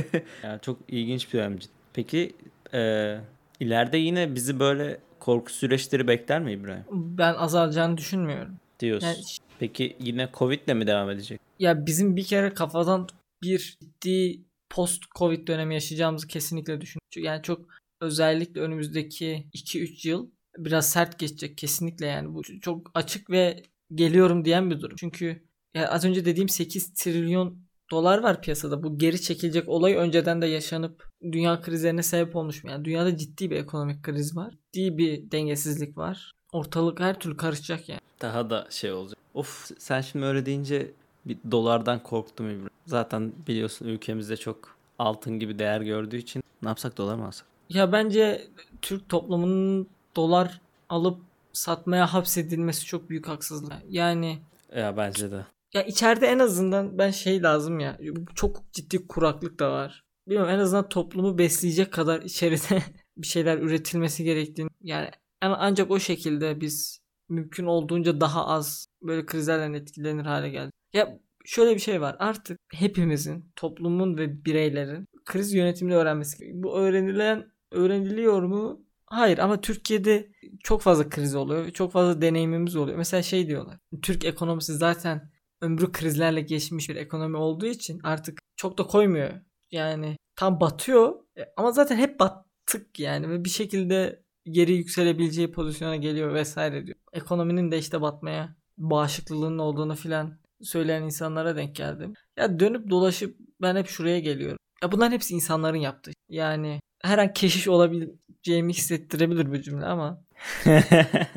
yani 0.42 0.60
çok 0.60 0.78
ilginç 0.88 1.32
bir 1.32 1.38
dönemci. 1.38 1.68
Peki 1.92 2.34
e, 2.74 3.16
ileride 3.60 3.96
yine 3.96 4.34
bizi 4.34 4.60
böyle 4.60 4.98
korku 5.20 5.52
süreçleri 5.52 6.08
bekler 6.08 6.40
mi 6.40 6.52
İbrahim? 6.52 6.84
Ben 6.90 7.34
azalacağını 7.34 7.96
düşünmüyorum. 7.96 8.54
Diyorsun. 8.80 9.06
Yani 9.06 9.18
Peki 9.58 9.96
yine 10.00 10.28
Covid'le 10.34 10.74
mi 10.74 10.86
devam 10.86 11.10
edecek? 11.10 11.40
Ya 11.58 11.86
bizim 11.86 12.16
bir 12.16 12.24
kere 12.24 12.54
kafadan 12.54 13.08
bir 13.42 13.78
ciddi 13.80 14.40
post 14.70 15.02
Covid 15.18 15.48
dönemi 15.48 15.74
yaşayacağımızı 15.74 16.28
kesinlikle. 16.28 16.78
Çünkü 16.80 17.26
Yani 17.26 17.42
çok 17.42 17.68
özellikle 18.00 18.60
önümüzdeki 18.60 19.46
2-3 19.54 20.08
yıl 20.08 20.30
biraz 20.58 20.90
sert 20.90 21.18
geçecek 21.18 21.58
kesinlikle 21.58 22.06
yani. 22.06 22.34
Bu 22.34 22.42
çok 22.60 22.90
açık 22.94 23.30
ve 23.30 23.62
geliyorum 23.94 24.44
diyen 24.44 24.70
bir 24.70 24.80
durum. 24.80 24.96
Çünkü 24.96 25.42
ya 25.74 25.88
az 25.88 26.04
önce 26.04 26.24
dediğim 26.24 26.48
8 26.48 26.94
trilyon 26.94 27.58
dolar 27.90 28.18
var 28.22 28.42
piyasada. 28.42 28.82
Bu 28.82 28.98
geri 28.98 29.20
çekilecek 29.20 29.68
olay 29.68 29.94
önceden 29.94 30.42
de 30.42 30.46
yaşanıp 30.46 31.08
dünya 31.22 31.60
krizlerine 31.60 32.02
sebep 32.02 32.36
olmuş. 32.36 32.64
Yani 32.64 32.84
dünyada 32.84 33.16
ciddi 33.16 33.50
bir 33.50 33.56
ekonomik 33.56 34.02
kriz 34.02 34.36
var. 34.36 34.54
Ciddi 34.72 34.98
bir 34.98 35.30
dengesizlik 35.30 35.96
var. 35.96 36.35
Ortalık 36.52 37.00
her 37.00 37.18
türlü 37.20 37.36
karışacak 37.36 37.88
yani. 37.88 38.00
Daha 38.22 38.50
da 38.50 38.66
şey 38.70 38.92
olacak. 38.92 39.18
Of 39.34 39.70
sen 39.78 40.00
şimdi 40.00 40.24
öyle 40.24 40.46
deyince 40.46 40.90
bir 41.26 41.38
dolardan 41.50 42.02
korktum 42.02 42.50
İbrahim. 42.50 42.70
Zaten 42.86 43.32
biliyorsun 43.48 43.86
ülkemizde 43.86 44.36
çok 44.36 44.76
altın 44.98 45.38
gibi 45.38 45.58
değer 45.58 45.80
gördüğü 45.80 46.16
için 46.16 46.42
ne 46.62 46.68
yapsak 46.68 46.96
dolar 46.96 47.14
mı 47.14 47.26
alsak? 47.26 47.46
Ya 47.68 47.92
bence 47.92 48.46
Türk 48.82 49.08
toplumunun 49.08 49.88
dolar 50.16 50.60
alıp 50.88 51.18
satmaya 51.52 52.14
hapsedilmesi 52.14 52.84
çok 52.86 53.10
büyük 53.10 53.28
haksızlık. 53.28 53.72
Yani 53.88 54.38
Ya 54.76 54.96
bence 54.96 55.30
de. 55.30 55.46
ya 55.74 55.82
içeride 55.82 56.26
en 56.26 56.38
azından 56.38 56.98
ben 56.98 57.10
şey 57.10 57.42
lazım 57.42 57.80
ya. 57.80 57.98
Çok 58.34 58.72
ciddi 58.72 59.06
kuraklık 59.06 59.58
da 59.58 59.70
var. 59.72 60.02
Bilmiyorum 60.28 60.50
en 60.54 60.58
azından 60.58 60.88
toplumu 60.88 61.38
besleyecek 61.38 61.92
kadar 61.92 62.22
içeride 62.22 62.82
bir 63.16 63.26
şeyler 63.26 63.58
üretilmesi 63.58 64.24
gerektiğini 64.24 64.70
yani 64.82 65.10
an- 65.40 65.56
ancak 65.58 65.90
o 65.90 65.98
şekilde 66.00 66.60
biz 66.60 67.00
mümkün 67.28 67.66
olduğunca 67.66 68.20
daha 68.20 68.46
az 68.46 68.86
böyle 69.02 69.26
krizlerden 69.26 69.72
etkilenir 69.72 70.24
hale 70.24 70.48
geldik. 70.50 70.74
Ya 70.92 71.18
şöyle 71.44 71.74
bir 71.74 71.80
şey 71.80 72.00
var. 72.00 72.16
Artık 72.18 72.58
hepimizin, 72.72 73.52
toplumun 73.56 74.18
ve 74.18 74.44
bireylerin 74.44 75.06
kriz 75.24 75.52
yönetimini 75.54 75.96
öğrenmesi. 75.96 76.38
gerekiyor. 76.38 76.62
Bu 76.62 76.78
öğrenilen 76.78 77.52
öğreniliyor 77.72 78.42
mu? 78.42 78.86
Hayır 79.06 79.38
ama 79.38 79.60
Türkiye'de 79.60 80.28
çok 80.64 80.82
fazla 80.82 81.08
kriz 81.08 81.34
oluyor. 81.34 81.70
Çok 81.70 81.92
fazla 81.92 82.20
deneyimimiz 82.22 82.76
oluyor. 82.76 82.98
Mesela 82.98 83.22
şey 83.22 83.46
diyorlar. 83.46 83.78
Türk 84.02 84.24
ekonomisi 84.24 84.74
zaten 84.74 85.30
ömrü 85.60 85.92
krizlerle 85.92 86.40
geçmiş 86.40 86.88
bir 86.88 86.96
ekonomi 86.96 87.36
olduğu 87.36 87.66
için 87.66 88.00
artık 88.02 88.38
çok 88.56 88.78
da 88.78 88.82
koymuyor. 88.86 89.30
Yani 89.70 90.16
tam 90.36 90.60
batıyor 90.60 91.14
E, 91.38 91.42
ama 91.56 91.72
zaten 91.72 91.96
hep 91.96 92.20
battık 92.20 93.00
yani 93.00 93.30
ve 93.30 93.44
bir 93.44 93.50
şekilde 93.50 94.22
geri 94.50 94.72
yükselebileceği 94.72 95.52
pozisyona 95.52 95.96
geliyor 95.96 96.34
vesaire 96.34 96.86
diyor. 96.86 96.96
Ekonominin 97.12 97.70
de 97.70 97.78
işte 97.78 98.00
batmaya 98.00 98.56
bağışıklılığının 98.78 99.58
olduğunu 99.58 99.94
filan 99.94 100.38
söyleyen 100.62 101.02
insanlara 101.02 101.56
denk 101.56 101.76
geldim. 101.76 102.14
Ya 102.38 102.60
dönüp 102.60 102.90
dolaşıp 102.90 103.36
ben 103.62 103.76
hep 103.76 103.88
şuraya 103.88 104.18
geliyorum. 104.18 104.58
Ya 104.82 104.92
bunların 104.92 105.12
hepsi 105.12 105.34
insanların 105.34 105.76
yaptığı. 105.76 106.10
Yani 106.28 106.80
her 107.02 107.18
an 107.18 107.32
keşiş 107.32 107.68
olabileceğimi 107.68 108.72
hissettirebilir 108.72 109.50
bu 109.50 109.60
cümle 109.60 109.86
ama 109.86 110.24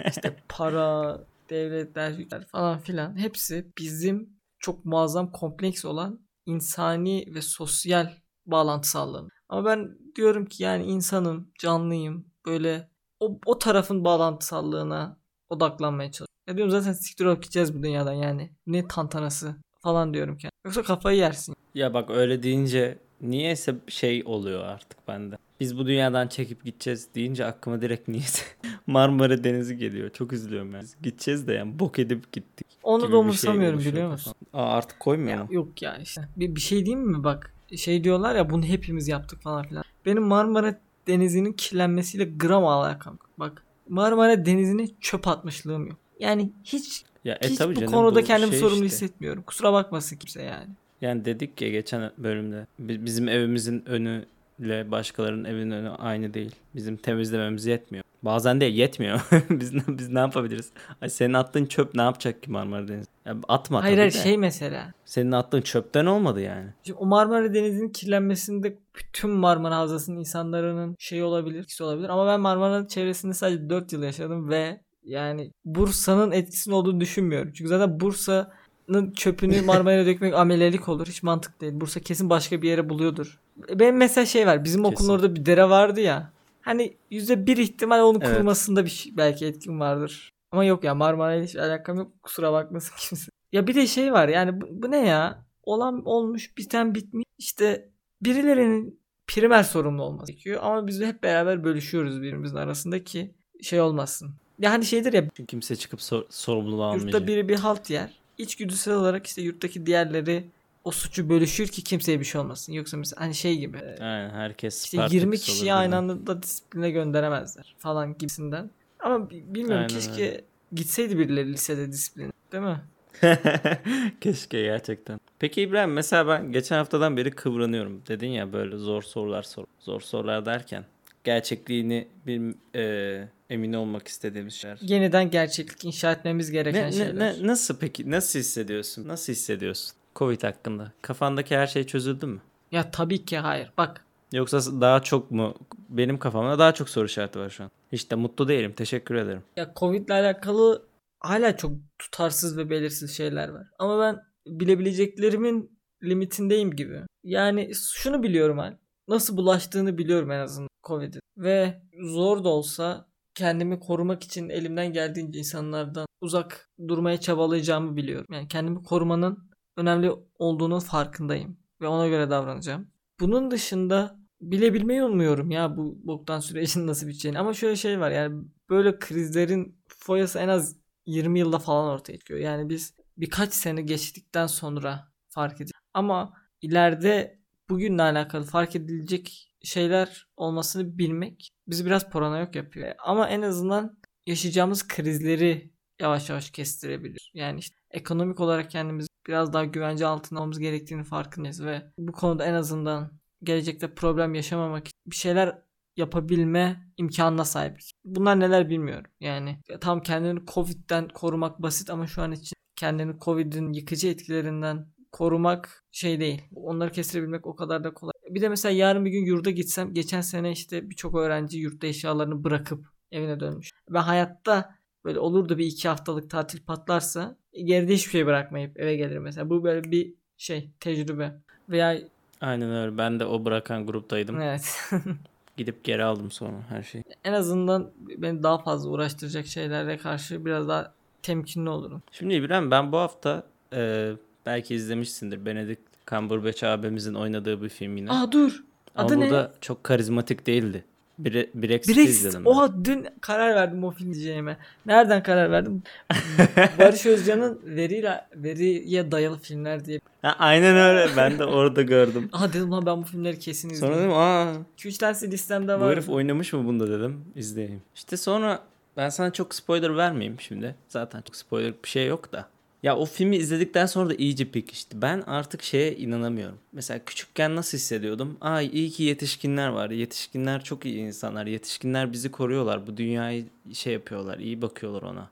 işte 0.09 0.37
para, 0.49 1.17
devletler, 1.49 2.47
falan 2.51 2.79
filan 2.79 3.17
hepsi 3.17 3.71
bizim 3.77 4.29
çok 4.59 4.85
muazzam 4.85 5.31
kompleks 5.31 5.85
olan 5.85 6.19
insani 6.45 7.25
ve 7.35 7.41
sosyal 7.41 8.13
bağlantısallığım. 8.45 9.29
Ama 9.49 9.65
ben 9.65 9.97
diyorum 10.15 10.45
ki 10.45 10.63
yani 10.63 10.83
insanım, 10.83 11.51
canlıyım. 11.59 12.29
Böyle 12.45 12.88
o, 13.19 13.39
o 13.45 13.59
tarafın 13.59 14.05
bağlantısallığına 14.05 15.17
odaklanmaya 15.49 16.11
çalışıyorum. 16.11 16.29
Ya 16.47 16.57
diyorum 16.57 16.71
zaten 16.71 16.93
siktir 16.93 17.25
olup 17.25 17.43
gideceğiz 17.43 17.77
bu 17.77 17.83
dünyadan 17.83 18.13
yani. 18.13 18.51
Ne 18.67 18.87
tantanası 18.87 19.55
falan 19.79 20.13
diyorum 20.13 20.37
ki. 20.37 20.49
Yoksa 20.65 20.83
kafayı 20.83 21.17
yersin. 21.17 21.55
Ya 21.75 21.93
bak 21.93 22.09
öyle 22.09 22.43
deyince 22.43 22.97
niyeyse 23.21 23.75
şey 23.87 24.23
oluyor 24.25 24.63
artık 24.63 25.07
bende. 25.07 25.35
Biz 25.59 25.77
bu 25.77 25.85
dünyadan 25.85 26.27
çekip 26.27 26.65
gideceğiz 26.65 27.07
deyince 27.15 27.45
aklıma 27.45 27.81
direkt 27.81 28.07
niyeyse 28.07 28.43
Marmara 28.87 29.43
Denizi 29.43 29.77
geliyor. 29.77 30.09
Çok 30.09 30.33
üzülüyorum 30.33 30.73
ben. 30.73 30.85
Gideceğiz 31.01 31.47
de 31.47 31.53
yani 31.53 31.79
bok 31.79 31.99
edip 31.99 32.31
gittik. 32.31 32.67
Onu 32.83 33.03
da 33.03 33.07
bir 33.07 33.13
umursamıyorum 33.13 33.81
şey 33.81 33.91
biliyor 33.91 34.11
musun? 34.11 34.33
Aa 34.53 34.63
artık 34.63 34.99
koymuyor 34.99 35.37
mu? 35.37 35.47
Yok 35.51 35.81
ya 35.81 35.97
işte. 35.97 36.21
Bir, 36.35 36.55
bir 36.55 36.61
şey 36.61 36.85
diyeyim 36.85 37.07
mi 37.07 37.23
bak. 37.23 37.53
Şey 37.75 38.03
diyorlar 38.03 38.35
ya 38.35 38.49
bunu 38.49 38.63
hepimiz 38.63 39.07
yaptık 39.07 39.41
falan 39.41 39.63
filan. 39.63 39.83
Benim 40.05 40.23
Marmara 40.23 40.79
Denizi'nin 41.07 41.53
kirlenmesiyle 41.53 42.23
gram 42.25 42.65
alakam. 42.65 43.17
Bak 43.37 43.63
Marmara 43.89 44.45
Denizi'ne 44.45 44.87
çöp 45.01 45.27
atmışlığım 45.27 45.87
yok. 45.87 45.97
Yani 46.19 46.51
hiç 46.63 47.03
Ya 47.25 47.37
e 47.41 47.47
hiç 47.49 47.57
tabii 47.57 47.75
bu 47.75 47.79
canım, 47.79 47.93
konuda 47.93 48.21
bu 48.21 48.25
kendimi 48.25 48.51
şey 48.51 48.59
sorumlu 48.59 48.85
işte. 48.85 48.95
hissetmiyorum. 49.05 49.43
Kusura 49.43 49.73
bakmasın 49.73 50.15
kimse 50.17 50.43
yani. 50.43 50.69
Yani 51.01 51.25
dedik 51.25 51.61
ya 51.61 51.69
geçen 51.69 52.11
bölümde 52.17 52.67
bi- 52.79 53.05
bizim 53.05 53.27
evimizin 53.29 53.83
önüyle 53.89 54.91
başkalarının 54.91 55.45
evinin 55.45 55.71
önü 55.71 55.89
aynı 55.89 56.33
değil. 56.33 56.55
Bizim 56.75 56.97
temizlememiz 56.97 57.65
yetmiyor. 57.65 58.03
Bazen 58.23 58.61
de 58.61 58.65
yetmiyor. 58.65 59.19
biz 59.49 59.73
ne, 59.73 59.81
biz 59.87 60.09
ne 60.09 60.19
yapabiliriz? 60.19 60.69
Ay 61.01 61.09
senin 61.09 61.33
attığın 61.33 61.65
çöp 61.65 61.95
ne 61.95 62.01
yapacak 62.01 62.43
ki 62.43 62.51
Marmara 62.51 62.87
Denizi? 62.87 63.07
Ya 63.25 63.35
atma 63.47 63.83
Hayır 63.83 63.95
tabii 63.95 64.01
hayır 64.01 64.13
de. 64.13 64.17
şey 64.17 64.37
mesela. 64.37 64.93
Senin 65.05 65.31
attığın 65.31 65.61
çöpten 65.61 66.05
olmadı 66.05 66.41
yani. 66.41 66.67
Şimdi 66.83 66.99
o 66.99 67.05
Marmara 67.05 67.53
Denizi'nin 67.53 67.89
kirlenmesinde 67.89 68.77
bütün 68.95 69.29
Marmara 69.29 69.77
Havzası'nın 69.77 70.19
insanların 70.19 70.95
şey 70.99 71.23
olabilir, 71.23 71.59
etkisi 71.59 71.83
olabilir. 71.83 72.09
Ama 72.09 72.27
ben 72.27 72.39
Marmara'nın 72.39 72.87
çevresinde 72.87 73.33
sadece 73.33 73.69
4 73.69 73.93
yıl 73.93 74.03
yaşadım 74.03 74.49
ve 74.49 74.79
yani 75.03 75.51
Bursa'nın 75.65 76.31
etkisinin 76.31 76.75
olduğunu 76.75 76.99
düşünmüyorum. 76.99 77.51
Çünkü 77.53 77.69
zaten 77.69 77.99
Bursa'nın 77.99 79.11
çöpünü 79.11 79.61
Marmara'ya 79.65 80.05
dökmek 80.05 80.33
amelelik 80.33 80.89
olur. 80.89 81.07
Hiç 81.07 81.23
mantık 81.23 81.61
değil. 81.61 81.73
Bursa 81.75 81.99
kesin 81.99 82.29
başka 82.29 82.61
bir 82.61 82.69
yere 82.69 82.89
buluyordur. 82.89 83.39
Benim 83.75 83.97
mesela 83.97 84.25
şey 84.25 84.47
var. 84.47 84.63
Bizim 84.63 84.81
okulun 84.81 84.95
Kesin. 84.95 85.13
orada 85.13 85.35
bir 85.35 85.45
dere 85.45 85.69
vardı 85.69 86.01
ya. 86.01 86.31
Hani 86.69 86.97
yüzde 87.11 87.47
bir 87.47 87.57
ihtimal 87.57 87.99
onun 88.03 88.21
Evet. 88.21 88.33
kurumasında 88.33 88.85
bir 88.85 88.89
şey, 88.89 89.17
belki 89.17 89.45
etkin 89.45 89.79
vardır. 89.79 90.33
Ama 90.51 90.65
yok 90.65 90.83
ya 90.83 90.95
Marmara'yla 90.95 91.45
hiç 91.45 91.55
alakam 91.55 91.97
yok. 91.97 92.11
Kusura 92.23 92.53
bakmasın 92.53 92.95
kimse. 93.09 93.31
Ya 93.51 93.67
bir 93.67 93.75
de 93.75 93.87
şey 93.87 94.13
var 94.13 94.27
yani 94.27 94.61
bu, 94.61 94.65
bu 94.71 94.91
ne 94.91 95.07
ya? 95.07 95.45
Olan 95.63 96.05
olmuş 96.05 96.57
biten 96.57 96.95
bitmiş. 96.95 97.25
İşte 97.37 97.89
birilerinin 98.21 98.99
primer 99.27 99.63
sorumlu 99.63 100.03
olması 100.03 100.31
gerekiyor. 100.31 100.59
Ama 100.63 100.87
biz 100.87 101.01
hep 101.01 101.23
beraber 101.23 101.63
bölüşüyoruz 101.63 102.21
birbirimizin 102.21 102.55
arasında 102.55 103.03
ki 103.03 103.31
şey 103.61 103.81
olmasın. 103.81 104.31
Ya 104.59 104.71
hani 104.71 104.85
şeydir 104.85 105.13
ya 105.13 105.27
kimse 105.47 105.75
çıkıp 105.75 106.01
sor- 106.01 106.25
sorumluluğu 106.29 106.83
almayacak. 106.83 107.13
yurtta 107.13 107.27
biri 107.27 107.49
bir 107.49 107.55
halt 107.55 107.89
yer. 107.89 108.19
İçgüdüsel 108.37 108.93
olarak 108.93 109.27
işte 109.27 109.41
yurttaki 109.41 109.85
diğerleri 109.85 110.43
o 110.83 110.91
suçu 110.91 111.29
bölüşür 111.29 111.67
ki 111.67 111.83
kimseye 111.83 112.19
bir 112.19 112.25
şey 112.25 112.41
olmasın. 112.41 112.73
Yoksa 112.73 112.97
mesela 112.97 113.21
hani 113.21 113.35
şey 113.35 113.57
gibi 113.57 113.77
e, 113.77 114.03
Aynen 114.03 114.29
herkes 114.29 114.83
işte 114.85 114.97
Spartaküs 114.97 115.13
20 115.13 115.27
olur 115.29 115.37
kişiyi 115.37 115.73
aynı 115.73 115.95
anda 115.95 116.27
da 116.27 116.43
disipline 116.43 116.91
gönderemezler 116.91 117.75
falan 117.77 118.17
gibisinden. 118.17 118.69
Ama 118.99 119.29
bi- 119.29 119.43
bilmiyorum 119.47 119.75
Aynen 119.77 119.87
keşke 119.87 120.21
öyle. 120.23 120.43
gitseydi 120.71 121.17
birileri 121.19 121.53
lisede 121.53 121.91
disipline 121.91 122.31
değil 122.51 122.63
mi? 122.63 122.81
Keşke 124.21 124.61
gerçekten. 124.61 125.19
Peki 125.39 125.61
İbrahim 125.61 125.93
mesela 125.93 126.27
ben 126.27 126.51
geçen 126.51 126.77
haftadan 126.77 127.17
beri 127.17 127.31
kıvranıyorum. 127.31 128.01
Dedin 128.07 128.27
ya 128.27 128.53
böyle 128.53 128.77
zor 128.77 129.01
sorular 129.01 129.43
sor. 129.43 129.65
Zor 129.79 130.01
sorular 130.01 130.45
derken 130.45 130.85
gerçekliğini 131.23 132.07
bir 132.27 132.55
e, 132.75 133.27
emin 133.49 133.73
olmak 133.73 134.07
istediğimiz 134.07 134.53
şeyler. 134.53 134.77
Yeniden 134.81 135.31
gerçeklik 135.31 135.85
inşa 135.85 136.11
etmemiz 136.11 136.51
gereken 136.51 136.81
Ne, 136.83 136.87
ne, 136.87 136.91
şeyler. 136.91 137.15
ne- 137.19 137.47
nasıl 137.47 137.79
peki 137.79 138.11
nasıl 138.11 138.39
hissediyorsun? 138.39 139.07
Nasıl 139.07 139.33
hissediyorsun? 139.33 139.91
Covid 140.19 140.43
hakkında. 140.43 140.91
Kafandaki 141.01 141.57
her 141.57 141.67
şey 141.67 141.83
çözüldü 141.83 142.25
mü? 142.25 142.39
Ya 142.71 142.91
tabii 142.91 143.25
ki 143.25 143.37
hayır. 143.37 143.71
Bak 143.77 144.05
Yoksa 144.33 144.81
daha 144.81 145.03
çok 145.03 145.31
mu? 145.31 145.55
Benim 145.89 146.17
kafamda 146.17 146.59
daha 146.59 146.73
çok 146.73 146.89
soru 146.89 147.05
işareti 147.05 147.39
var 147.39 147.49
şu 147.49 147.63
an. 147.63 147.71
Hiç 147.91 148.11
de 148.11 148.15
mutlu 148.15 148.47
değilim. 148.47 148.73
Teşekkür 148.73 149.15
ederim. 149.15 149.43
ya 149.57 149.73
Covid 149.75 150.07
ile 150.07 150.13
alakalı 150.13 150.85
hala 151.19 151.57
çok 151.57 151.71
tutarsız 151.99 152.57
ve 152.57 152.69
belirsiz 152.69 153.17
şeyler 153.17 153.49
var. 153.49 153.67
Ama 153.79 153.99
ben 153.99 154.19
bilebileceklerimin 154.59 155.79
limitindeyim 156.03 156.71
gibi. 156.75 157.01
Yani 157.23 157.71
şunu 157.93 158.23
biliyorum 158.23 158.57
hal. 158.57 158.73
Nasıl 159.07 159.37
bulaştığını 159.37 159.97
biliyorum 159.97 160.31
en 160.31 160.39
azından 160.39 160.69
Covid'in. 160.87 161.21
Ve 161.37 161.81
zor 162.01 162.43
da 162.43 162.49
olsa 162.49 163.05
kendimi 163.35 163.79
korumak 163.79 164.23
için 164.23 164.49
elimden 164.49 164.93
geldiğince 164.93 165.39
insanlardan 165.39 166.05
uzak 166.21 166.69
durmaya 166.87 167.19
çabalayacağımı 167.19 167.95
biliyorum. 167.95 168.27
Yani 168.31 168.47
kendimi 168.47 168.83
korumanın 168.83 169.48
önemli 169.79 170.11
olduğunun 170.39 170.79
farkındayım 170.79 171.57
ve 171.81 171.87
ona 171.87 172.07
göre 172.07 172.29
davranacağım. 172.29 172.91
Bunun 173.19 173.51
dışında 173.51 174.19
bilebilmeyi 174.41 175.03
umuyorum 175.03 175.51
ya 175.51 175.77
bu 175.77 175.99
boktan 176.03 176.39
sürecin 176.39 176.87
nasıl 176.87 177.07
biteceğini. 177.07 177.39
Ama 177.39 177.53
şöyle 177.53 177.75
şey 177.75 177.99
var 177.99 178.11
yani 178.11 178.43
böyle 178.69 178.99
krizlerin 178.99 179.81
foyası 179.87 180.39
en 180.39 180.47
az 180.47 180.75
20 181.05 181.39
yılda 181.39 181.59
falan 181.59 181.89
ortaya 181.89 182.17
çıkıyor. 182.17 182.39
Yani 182.39 182.69
biz 182.69 182.93
birkaç 183.17 183.53
sene 183.53 183.81
geçtikten 183.81 184.47
sonra 184.47 185.11
fark 185.29 185.53
edeceğiz. 185.53 185.71
Ama 185.93 186.33
ileride 186.61 187.39
bugünle 187.69 188.01
alakalı 188.01 188.43
fark 188.43 188.75
edilecek 188.75 189.55
şeyler 189.63 190.27
olmasını 190.37 190.97
bilmek 190.97 191.49
bizi 191.67 191.85
biraz 191.85 192.05
yok 192.13 192.55
yapıyor. 192.55 192.95
Ama 193.05 193.29
en 193.29 193.41
azından 193.41 193.99
yaşayacağımız 194.25 194.87
krizleri 194.87 195.73
yavaş 195.99 196.29
yavaş 196.29 196.51
kestirebilir. 196.51 197.31
Yani 197.33 197.59
işte 197.59 197.75
ekonomik 197.91 198.39
olarak 198.39 198.71
kendimizi 198.71 199.07
biraz 199.27 199.53
daha 199.53 199.65
güvence 199.65 200.05
altına 200.05 200.39
almamız 200.39 200.59
gerektiğini 200.59 201.03
farkındayız 201.03 201.65
ve 201.65 201.91
bu 201.97 202.11
konuda 202.11 202.45
en 202.45 202.53
azından 202.53 203.11
gelecekte 203.43 203.95
problem 203.95 204.35
yaşamamak 204.35 204.87
bir 205.05 205.15
şeyler 205.15 205.61
yapabilme 205.97 206.91
imkanına 206.97 207.45
sahibiz. 207.45 207.91
Bunlar 208.05 208.39
neler 208.39 208.69
bilmiyorum. 208.69 209.11
Yani 209.19 209.59
tam 209.81 210.01
kendini 210.01 210.39
Covid'den 210.53 211.07
korumak 211.07 211.61
basit 211.61 211.89
ama 211.89 212.07
şu 212.07 212.21
an 212.21 212.31
için 212.31 212.55
kendini 212.75 213.19
Covid'in 213.19 213.73
yıkıcı 213.73 214.07
etkilerinden 214.07 214.87
korumak 215.11 215.83
şey 215.91 216.19
değil. 216.19 216.41
Onları 216.55 216.91
kestirebilmek 216.91 217.47
o 217.47 217.55
kadar 217.55 217.83
da 217.83 217.93
kolay. 217.93 218.13
Bir 218.29 218.41
de 218.41 218.49
mesela 218.49 218.71
yarın 218.71 219.05
bir 219.05 219.11
gün 219.11 219.25
yurda 219.25 219.51
gitsem 219.51 219.93
geçen 219.93 220.21
sene 220.21 220.51
işte 220.51 220.89
birçok 220.89 221.15
öğrenci 221.15 221.59
yurtta 221.59 221.87
eşyalarını 221.87 222.43
bırakıp 222.43 222.87
evine 223.11 223.39
dönmüş. 223.39 223.71
Ben 223.89 224.01
hayatta 224.01 224.78
böyle 225.05 225.19
olur 225.19 225.49
da 225.49 225.57
bir 225.57 225.65
iki 225.65 225.87
haftalık 225.87 226.29
tatil 226.29 226.59
patlarsa 226.63 227.35
geride 227.53 227.93
hiçbir 227.93 228.11
şey 228.11 228.25
bırakmayıp 228.25 228.79
eve 228.79 228.95
gelirim 228.95 229.23
mesela. 229.23 229.49
Bu 229.49 229.63
böyle 229.63 229.91
bir 229.91 230.13
şey 230.37 230.69
tecrübe. 230.79 231.35
Veya 231.69 231.99
Aynen 232.41 232.71
öyle. 232.71 232.97
Ben 232.97 233.19
de 233.19 233.25
o 233.25 233.45
bırakan 233.45 233.85
gruptaydım. 233.85 234.41
Evet. 234.41 234.91
Gidip 235.57 235.83
geri 235.83 236.03
aldım 236.03 236.31
sonra 236.31 236.57
her 236.69 236.83
şeyi. 236.83 237.03
En 237.23 237.33
azından 237.33 237.91
beni 238.17 238.43
daha 238.43 238.57
fazla 238.57 238.89
uğraştıracak 238.89 239.45
şeylere 239.45 239.97
karşı 239.97 240.45
biraz 240.45 240.67
daha 240.67 240.93
temkinli 241.21 241.69
olurum. 241.69 242.01
Şimdi 242.11 242.33
İbrahim 242.33 242.71
ben 242.71 242.91
bu 242.91 242.97
hafta 242.97 243.43
e, 243.73 244.11
belki 244.45 244.75
izlemişsindir. 244.75 245.45
Benedict 245.45 245.81
Cumberbatch 246.07 246.63
abimizin 246.63 247.13
oynadığı 247.13 247.61
bir 247.61 247.69
film 247.69 247.97
yine. 247.97 248.11
Aa 248.11 248.31
dur. 248.31 248.63
Adı 248.95 249.13
Ama 249.13 249.23
ne? 249.23 249.29
burada 249.29 249.53
çok 249.61 249.83
karizmatik 249.83 250.47
değildi. 250.47 250.83
Bre 251.25 251.49
Brexit'i 251.55 251.97
Brexit. 251.97 252.09
izledim 252.15 252.45
ben. 252.45 252.49
Oha 252.49 252.85
dün 252.85 253.07
karar 253.21 253.55
verdim 253.55 253.83
o 253.83 253.91
film 253.91 254.13
diyeceğime. 254.13 254.57
Nereden 254.85 255.23
karar 255.23 255.51
verdim? 255.51 255.83
Barış 256.79 257.05
Özcan'ın 257.05 257.61
veriyle, 257.65 258.21
veriye 258.35 259.11
dayalı 259.11 259.37
filmler 259.39 259.85
diye. 259.85 259.99
Ha, 260.21 260.35
aynen 260.39 260.77
öyle. 260.77 261.07
Ben 261.17 261.39
de 261.39 261.45
orada 261.45 261.81
gördüm. 261.81 262.29
Aha 262.33 262.53
dedim 262.53 262.71
lan 262.71 262.85
ben 262.85 262.97
bu 262.97 263.03
filmleri 263.03 263.39
kesin 263.39 263.69
Sonra 263.69 263.75
izleyeyim. 263.75 263.99
dedim 263.99 264.13
aa 264.17 264.53
2-3 264.77 264.97
tanesi 264.99 265.31
listemde 265.31 265.77
bu 265.77 265.81
var. 265.81 265.91
herif 265.91 266.09
oynamış 266.09 266.53
mı 266.53 266.65
bunda 266.65 266.87
dedim. 266.99 267.21
İzleyeyim. 267.35 267.81
İşte 267.95 268.17
sonra 268.17 268.59
ben 268.97 269.09
sana 269.09 269.33
çok 269.33 269.55
spoiler 269.55 269.97
vermeyeyim 269.97 270.39
şimdi. 270.39 270.75
Zaten 270.87 271.21
çok 271.21 271.35
spoiler 271.35 271.73
bir 271.83 271.89
şey 271.89 272.07
yok 272.07 272.31
da. 272.31 272.47
Ya 272.83 272.97
o 272.97 273.05
filmi 273.05 273.37
izledikten 273.37 273.85
sonra 273.85 274.09
da 274.09 274.15
iyice 274.15 274.51
pekişti. 274.51 275.01
Ben 275.01 275.21
artık 275.21 275.63
şeye 275.63 275.95
inanamıyorum. 275.95 276.57
Mesela 276.73 276.99
küçükken 277.05 277.55
nasıl 277.55 277.77
hissediyordum? 277.77 278.37
Ay 278.41 278.69
iyi 278.73 278.89
ki 278.89 279.03
yetişkinler 279.03 279.67
var. 279.67 279.89
Yetişkinler 279.89 280.63
çok 280.63 280.85
iyi 280.85 280.97
insanlar. 280.97 281.45
Yetişkinler 281.45 282.13
bizi 282.13 282.31
koruyorlar. 282.31 282.87
Bu 282.87 282.97
dünyayı 282.97 283.45
şey 283.73 283.93
yapıyorlar. 283.93 284.37
iyi 284.37 284.61
bakıyorlar 284.61 285.01
ona. 285.01 285.29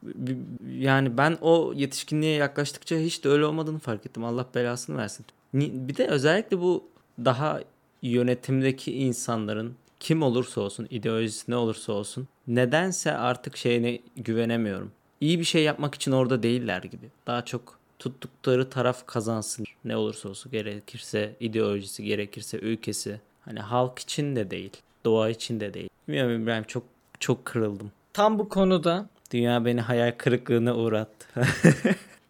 Yani 0.79 1.17
ben 1.17 1.37
o 1.41 1.73
yetişkinliğe 1.75 2.35
yaklaştıkça 2.35 2.95
hiç 2.95 3.23
de 3.23 3.29
öyle 3.29 3.45
olmadığını 3.45 3.79
fark 3.79 4.05
ettim. 4.05 4.23
Allah 4.23 4.45
belasını 4.55 4.97
versin. 4.97 5.25
Bir 5.53 5.97
de 5.97 6.07
özellikle 6.07 6.61
bu 6.61 6.83
daha 7.25 7.61
yönetimdeki 8.01 8.93
insanların 8.93 9.75
kim 9.99 10.23
olursa 10.23 10.61
olsun, 10.61 10.87
ideolojisi 10.89 11.51
ne 11.51 11.55
olursa 11.55 11.93
olsun 11.93 12.27
nedense 12.47 13.11
artık 13.11 13.57
şeyine 13.57 13.99
güvenemiyorum 14.15 14.91
iyi 15.21 15.39
bir 15.39 15.43
şey 15.43 15.63
yapmak 15.63 15.95
için 15.95 16.11
orada 16.11 16.43
değiller 16.43 16.83
gibi. 16.83 17.09
Daha 17.27 17.45
çok 17.45 17.79
tuttukları 17.99 18.69
taraf 18.69 19.05
kazansın. 19.05 19.65
Ne 19.85 19.97
olursa 19.97 20.29
olsun 20.29 20.51
gerekirse 20.51 21.35
ideolojisi, 21.39 22.03
gerekirse 22.03 22.59
ülkesi. 22.59 23.21
Hani 23.41 23.59
halk 23.59 23.99
için 23.99 24.35
de 24.35 24.51
değil, 24.51 24.77
doğa 25.05 25.29
için 25.29 25.59
de 25.59 25.73
değil. 25.73 25.89
Bilmiyorum 26.07 26.43
İbrahim 26.43 26.63
çok 26.63 26.83
çok 27.19 27.45
kırıldım. 27.45 27.91
Tam 28.13 28.39
bu 28.39 28.49
konuda 28.49 29.09
Dünya 29.31 29.65
beni 29.65 29.81
hayal 29.81 30.11
kırıklığına 30.17 30.75
uğrattı. 30.75 31.27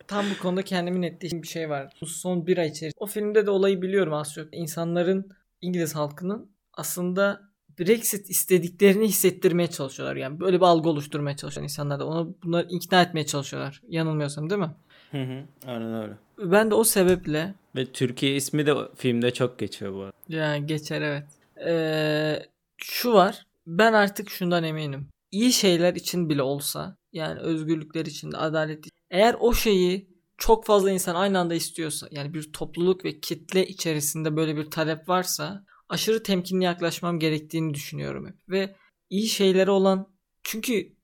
tam 0.08 0.26
bu 0.36 0.42
konuda 0.42 0.62
kendimin 0.62 1.02
ettiğim 1.02 1.42
bir 1.42 1.48
şey 1.48 1.70
var. 1.70 1.94
Bu 2.02 2.06
son 2.06 2.48
bir 2.48 2.58
ay 2.58 2.68
içerisinde. 2.68 3.04
O 3.04 3.06
filmde 3.06 3.46
de 3.46 3.52
olayı 3.52 3.82
biliyorum 3.82 4.14
az 4.14 4.34
çok. 4.34 4.56
İnsanların, 4.56 5.32
İngiliz 5.62 5.96
halkının 5.96 6.52
aslında 6.74 7.47
Brexit 7.80 8.30
istediklerini 8.30 9.08
hissettirmeye 9.08 9.70
çalışıyorlar. 9.70 10.16
Yani 10.16 10.40
böyle 10.40 10.58
bir 10.58 10.66
algı 10.66 10.90
oluşturmaya 10.90 11.36
çalışan 11.36 11.64
insanlar 11.64 12.00
da 12.00 12.08
onu 12.08 12.36
bunları 12.44 12.68
ikna 12.70 13.02
etmeye 13.02 13.26
çalışıyorlar. 13.26 13.82
Yanılmıyorsam 13.90 14.50
değil 14.50 14.62
mi? 14.62 14.72
Hı 15.12 15.24
hı. 15.24 15.44
Aynen 15.68 16.04
öyle. 16.04 16.14
Ben 16.38 16.72
de 16.72 16.76
o 16.76 16.84
sebeple 16.84 17.54
ve 17.76 17.86
Türkiye 17.86 18.36
ismi 18.36 18.66
de 18.66 18.76
filmde 18.96 19.34
çok 19.34 19.60
geçiyor 19.60 19.94
bu 19.94 20.02
arada. 20.02 20.14
Yani 20.30 20.66
geçer 20.66 21.02
evet. 21.02 21.28
Ee, 21.68 22.46
şu 22.78 23.14
var. 23.14 23.46
Ben 23.68 23.94
artık 23.94 24.30
şundan 24.30 24.64
eminim. 24.64 25.08
İyi 25.32 25.54
şeyler 25.54 25.96
için 25.96 26.30
bile 26.30 26.42
olsa 26.42 26.98
yani 27.14 27.40
özgürlükler 27.40 28.06
için 28.06 28.32
de 28.32 28.38
adalet 28.38 28.86
eğer 29.12 29.36
o 29.40 29.54
şeyi 29.54 30.08
çok 30.38 30.66
fazla 30.66 30.92
insan 30.92 31.16
aynı 31.16 31.40
anda 31.40 31.54
istiyorsa 31.54 32.08
yani 32.12 32.34
bir 32.34 32.54
topluluk 32.54 33.06
ve 33.06 33.20
kitle 33.20 33.68
içerisinde 33.68 34.36
böyle 34.36 34.58
bir 34.58 34.72
talep 34.72 35.10
varsa 35.10 35.66
aşırı 35.90 36.24
temkinli 36.24 36.64
yaklaşmam 36.64 37.20
gerektiğini 37.20 37.74
düşünüyorum 37.74 38.28
hep. 38.28 38.36
Ve 38.50 38.76
iyi 39.10 39.28
şeyleri 39.28 39.72
olan 39.72 40.08
çünkü 40.44 40.96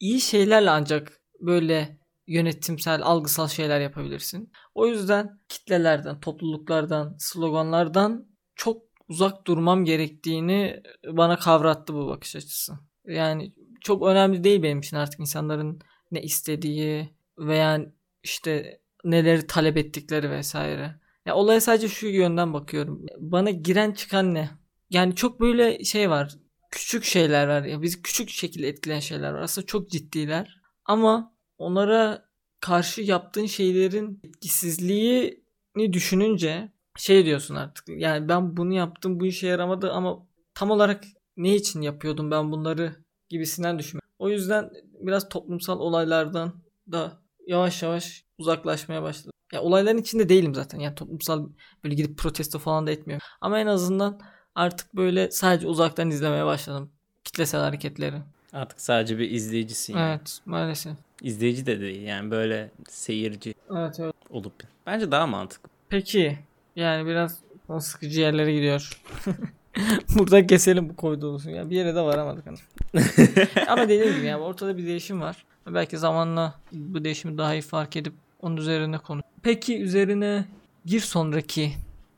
iyi 0.00 0.20
şeylerle 0.20 0.70
ancak 0.70 1.20
böyle 1.40 1.98
yönetimsel, 2.26 3.02
algısal 3.02 3.48
şeyler 3.48 3.80
yapabilirsin. 3.80 4.52
O 4.74 4.86
yüzden 4.86 5.40
kitlelerden, 5.48 6.20
topluluklardan, 6.20 7.16
sloganlardan 7.18 8.26
çok 8.54 8.82
uzak 9.08 9.46
durmam 9.46 9.84
gerektiğini 9.84 10.82
bana 11.06 11.38
kavrattı 11.38 11.94
bu 11.94 12.06
bakış 12.06 12.36
açısı. 12.36 12.72
Yani 13.06 13.54
çok 13.80 14.06
önemli 14.06 14.44
değil 14.44 14.62
benim 14.62 14.78
için 14.78 14.96
artık 14.96 15.20
insanların 15.20 15.80
ne 16.10 16.22
istediği 16.22 17.14
veya 17.38 17.80
işte 18.22 18.80
neleri 19.04 19.46
talep 19.46 19.76
ettikleri 19.76 20.30
vesaire. 20.30 21.00
Ya 21.26 21.34
olaya 21.34 21.60
sadece 21.60 21.88
şu 21.88 22.06
yönden 22.06 22.54
bakıyorum. 22.54 23.06
Bana 23.18 23.50
giren 23.50 23.92
çıkan 23.92 24.34
ne? 24.34 24.50
Yani 24.90 25.14
çok 25.14 25.40
böyle 25.40 25.84
şey 25.84 26.10
var. 26.10 26.36
Küçük 26.70 27.04
şeyler 27.04 27.48
var. 27.48 27.62
Ya 27.62 27.82
bizi 27.82 28.02
küçük 28.02 28.28
şekilde 28.30 28.68
etkileyen 28.68 29.00
şeyler 29.00 29.32
var. 29.32 29.40
Aslında 29.42 29.66
çok 29.66 29.90
ciddiler. 29.90 30.60
Ama 30.84 31.34
onlara 31.58 32.28
karşı 32.60 33.02
yaptığın 33.02 33.46
şeylerin 33.46 34.20
etkisizliğini 34.24 35.92
düşününce 35.92 36.72
şey 36.96 37.26
diyorsun 37.26 37.54
artık. 37.54 37.84
Yani 37.88 38.28
ben 38.28 38.56
bunu 38.56 38.74
yaptım 38.74 39.20
bu 39.20 39.26
işe 39.26 39.46
yaramadı 39.46 39.92
ama 39.92 40.26
tam 40.54 40.70
olarak 40.70 41.04
ne 41.36 41.54
için 41.54 41.80
yapıyordum 41.82 42.30
ben 42.30 42.52
bunları 42.52 42.96
gibisinden 43.28 43.78
düşünüyorum. 43.78 44.08
O 44.18 44.28
yüzden 44.28 44.70
biraz 45.00 45.28
toplumsal 45.28 45.80
olaylardan 45.80 46.62
da 46.92 47.22
yavaş 47.46 47.82
yavaş 47.82 48.24
uzaklaşmaya 48.38 49.02
başladım. 49.02 49.31
Ya 49.52 49.62
olayların 49.62 49.98
içinde 49.98 50.28
değilim 50.28 50.54
zaten. 50.54 50.78
Yani 50.78 50.94
toplumsal 50.94 51.48
böyle 51.84 51.94
gidip 51.94 52.18
protesto 52.18 52.58
falan 52.58 52.86
da 52.86 52.90
etmiyorum. 52.90 53.26
Ama 53.40 53.58
en 53.58 53.66
azından 53.66 54.20
artık 54.54 54.96
böyle 54.96 55.30
sadece 55.30 55.66
uzaktan 55.66 56.10
izlemeye 56.10 56.46
başladım. 56.46 56.90
Kitlesel 57.24 57.60
hareketleri. 57.60 58.16
Artık 58.52 58.80
sadece 58.80 59.18
bir 59.18 59.30
izleyicisin. 59.30 59.96
Yani. 59.96 60.10
Evet 60.10 60.38
maalesef. 60.46 60.92
İzleyici 61.22 61.66
de 61.66 61.80
değil 61.80 62.02
yani 62.02 62.30
böyle 62.30 62.70
seyirci 62.88 63.54
evet, 63.70 64.00
evet. 64.00 64.14
olup. 64.30 64.54
Bence 64.86 65.10
daha 65.10 65.26
mantıklı. 65.26 65.70
Peki 65.88 66.38
yani 66.76 67.06
biraz 67.06 67.38
sıkıcı 67.80 68.20
yerlere 68.20 68.54
gidiyor. 68.54 69.00
Burada 70.18 70.46
keselim 70.46 70.88
bu 70.88 70.96
koyduğumuzu. 70.96 71.50
Yani 71.50 71.70
bir 71.70 71.76
yere 71.76 71.94
de 71.94 72.00
varamadık. 72.00 72.46
Hani. 72.46 72.58
Ama 73.68 73.82
dediğim 73.88 74.16
gibi 74.16 74.26
yani 74.26 74.42
ortada 74.42 74.78
bir 74.78 74.86
değişim 74.86 75.20
var. 75.20 75.44
Belki 75.66 75.98
zamanla 75.98 76.54
bu 76.72 77.04
değişimi 77.04 77.38
daha 77.38 77.54
iyi 77.54 77.62
fark 77.62 77.96
edip 77.96 78.12
onun 78.42 78.56
üzerine 78.56 78.98
konu. 78.98 79.22
Peki 79.42 79.82
üzerine 79.82 80.44
bir 80.86 81.00
sonraki 81.00 81.72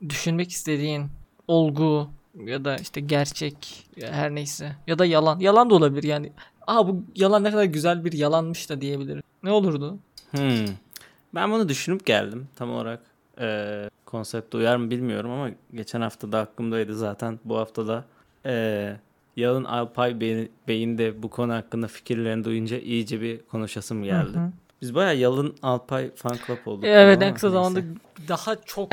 düşünmek 0.09 0.51
istediğin 0.51 1.05
olgu 1.47 2.09
ya 2.45 2.65
da 2.65 2.75
işte 2.75 3.01
gerçek 3.01 3.87
her 4.01 4.35
neyse 4.35 4.75
ya 4.87 4.99
da 4.99 5.05
yalan. 5.05 5.39
Yalan 5.39 5.69
da 5.69 5.75
olabilir 5.75 6.03
yani. 6.03 6.31
Aa 6.67 6.87
bu 6.87 7.03
yalan 7.15 7.43
ne 7.43 7.51
kadar 7.51 7.63
güzel 7.63 8.05
bir 8.05 8.13
yalanmış 8.13 8.69
da 8.69 8.81
diyebilirim. 8.81 9.23
Ne 9.43 9.51
olurdu? 9.51 9.97
Hmm. 10.31 10.65
Ben 11.35 11.51
bunu 11.51 11.69
düşünüp 11.69 12.05
geldim 12.05 12.47
tam 12.55 12.71
olarak. 12.71 13.01
E, 13.39 13.89
konsepte 14.05 14.57
uyar 14.57 14.75
mı 14.75 14.91
bilmiyorum 14.91 15.31
ama 15.31 15.49
geçen 15.73 16.01
hafta 16.01 16.31
da 16.31 16.39
aklımdaydı 16.39 16.95
zaten. 16.95 17.39
Bu 17.45 17.57
hafta 17.57 17.87
da 17.87 18.05
e, 18.45 18.95
Yalın 19.35 19.63
Alpay 19.63 20.19
Bey'in, 20.19 20.51
Bey'in 20.67 20.97
de 20.97 21.23
bu 21.23 21.29
konu 21.29 21.53
hakkında 21.53 21.87
fikirlerini 21.87 22.43
duyunca 22.43 22.79
iyice 22.79 23.21
bir 23.21 23.41
konuşasım 23.41 24.03
geldi. 24.03 24.37
Hı 24.37 24.39
hı. 24.39 24.51
Biz 24.81 24.95
baya 24.95 25.13
Yalın 25.13 25.55
Alpay 25.61 26.11
fan 26.15 26.37
club 26.47 26.57
olduk. 26.65 26.83
Evet 26.83 27.21
en 27.21 27.33
kısa 27.33 27.49
zamanda 27.49 27.79
daha 28.27 28.55
çok 28.55 28.91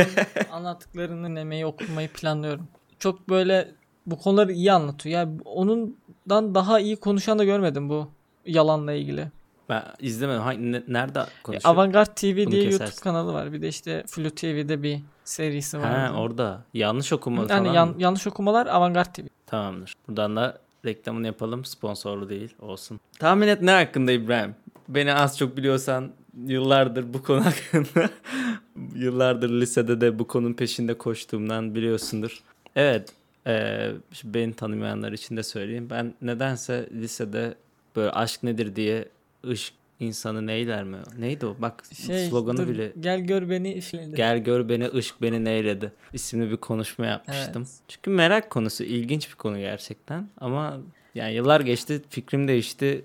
anlattıklarını 0.52 1.28
dinlemeyi 1.28 1.66
okumayı 1.66 2.08
planlıyorum. 2.08 2.68
Çok 2.98 3.28
böyle 3.28 3.74
bu 4.06 4.18
konuları 4.18 4.52
iyi 4.52 4.72
anlatıyor. 4.72 5.14
Yani 5.14 5.40
onundan 5.44 6.54
daha 6.54 6.80
iyi 6.80 6.96
konuşan 6.96 7.38
da 7.38 7.44
görmedim 7.44 7.88
bu 7.88 8.10
yalanla 8.46 8.92
ilgili. 8.92 9.30
Ben 9.68 9.82
izlemedim. 10.00 10.42
Hangi, 10.42 10.72
ne, 10.72 10.82
nerede 10.88 11.20
konuşuyor? 11.42 11.74
Avantgard 11.74 12.06
TV 12.06 12.24
Bunu 12.24 12.50
diye 12.50 12.64
kesersin. 12.64 12.84
YouTube 12.84 13.00
kanalı 13.02 13.32
var. 13.32 13.52
Bir 13.52 13.62
de 13.62 13.68
işte 13.68 14.04
Flu 14.06 14.30
TV'de 14.30 14.82
bir 14.82 15.00
serisi 15.24 15.78
var. 15.78 15.90
Ha 15.90 16.14
orada. 16.16 16.64
Yanlış 16.74 17.12
okuma 17.12 17.40
yani 17.42 17.48
falan. 17.48 17.74
Yan, 17.74 17.94
yanlış 17.98 18.26
okumalar 18.26 18.66
Avantgard 18.66 19.14
TV. 19.14 19.20
Tamamdır. 19.46 19.94
Buradan 20.08 20.36
da 20.36 20.58
reklamını 20.84 21.26
yapalım. 21.26 21.64
Sponsorlu 21.64 22.28
değil. 22.28 22.54
Olsun. 22.60 23.00
Tahmin 23.18 23.48
et 23.48 23.62
ne 23.62 23.70
hakkında 23.70 24.12
İbrahim? 24.12 24.54
Beni 24.88 25.14
az 25.14 25.38
çok 25.38 25.56
biliyorsan 25.56 26.10
yıllardır 26.46 27.14
bu 27.14 27.22
konu 27.22 27.44
hakkında 27.44 28.10
yıllardır 28.94 29.50
lisede 29.50 30.00
de 30.00 30.18
bu 30.18 30.26
konunun 30.26 30.54
peşinde 30.54 30.98
koştuğumdan 30.98 31.74
biliyorsundur. 31.74 32.42
Evet. 32.76 33.12
E, 33.46 33.90
beni 34.24 34.52
tanımayanlar 34.54 35.12
için 35.12 35.36
de 35.36 35.42
söyleyeyim. 35.42 35.86
Ben 35.90 36.14
nedense 36.22 36.88
lisede 36.92 37.54
böyle 37.96 38.10
aşk 38.10 38.42
nedir 38.42 38.76
diye 38.76 39.08
ışık 39.48 39.74
insanı 40.00 40.46
neyler 40.46 40.84
mi? 40.84 40.96
Neydi 41.18 41.46
o? 41.46 41.56
Bak 41.58 41.82
şey, 42.06 42.28
sloganı 42.28 42.56
dur, 42.56 42.68
bile. 42.68 42.92
Gel 43.00 43.20
gör 43.20 43.50
beni 43.50 43.72
işledi. 43.72 44.16
Gel 44.16 44.38
gör 44.38 44.68
beni 44.68 44.88
ışık 44.94 45.22
beni 45.22 45.44
neyledi. 45.44 45.92
İsimli 46.12 46.50
bir 46.50 46.56
konuşma 46.56 47.06
yapmıştım. 47.06 47.62
Evet. 47.62 47.80
Çünkü 47.88 48.10
merak 48.10 48.50
konusu 48.50 48.84
ilginç 48.84 49.30
bir 49.30 49.34
konu 49.34 49.58
gerçekten. 49.58 50.28
Ama 50.40 50.80
yani 51.14 51.34
yıllar 51.34 51.60
geçti 51.60 52.02
fikrim 52.10 52.48
değişti. 52.48 53.04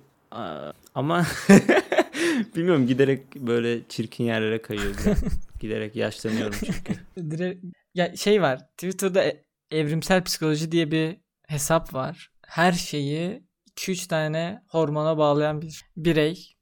Ama 0.96 1.26
bilmiyorum 2.56 2.88
giderek 2.88 3.36
böyle 3.36 3.88
çirkin 3.88 4.24
yerlere 4.24 4.62
kayıyor. 4.62 4.96
giderek 5.60 5.96
yaşlanıyorum 5.96 6.56
çünkü. 6.66 6.94
Direkt, 7.32 7.66
ya 7.96 8.16
şey 8.16 8.42
var 8.42 8.60
Twitter'da 8.68 9.24
e, 9.24 9.44
evrimsel 9.72 10.24
psikoloji 10.24 10.72
diye 10.72 10.92
bir 10.92 11.18
hesap 11.48 11.94
var. 11.94 12.32
Her 12.46 12.72
şeyi 12.72 13.44
2-3 13.78 14.08
tane 14.08 14.64
hormona 14.68 15.18
bağlayan 15.18 15.62
bir 15.62 15.86
birey. 15.98 16.54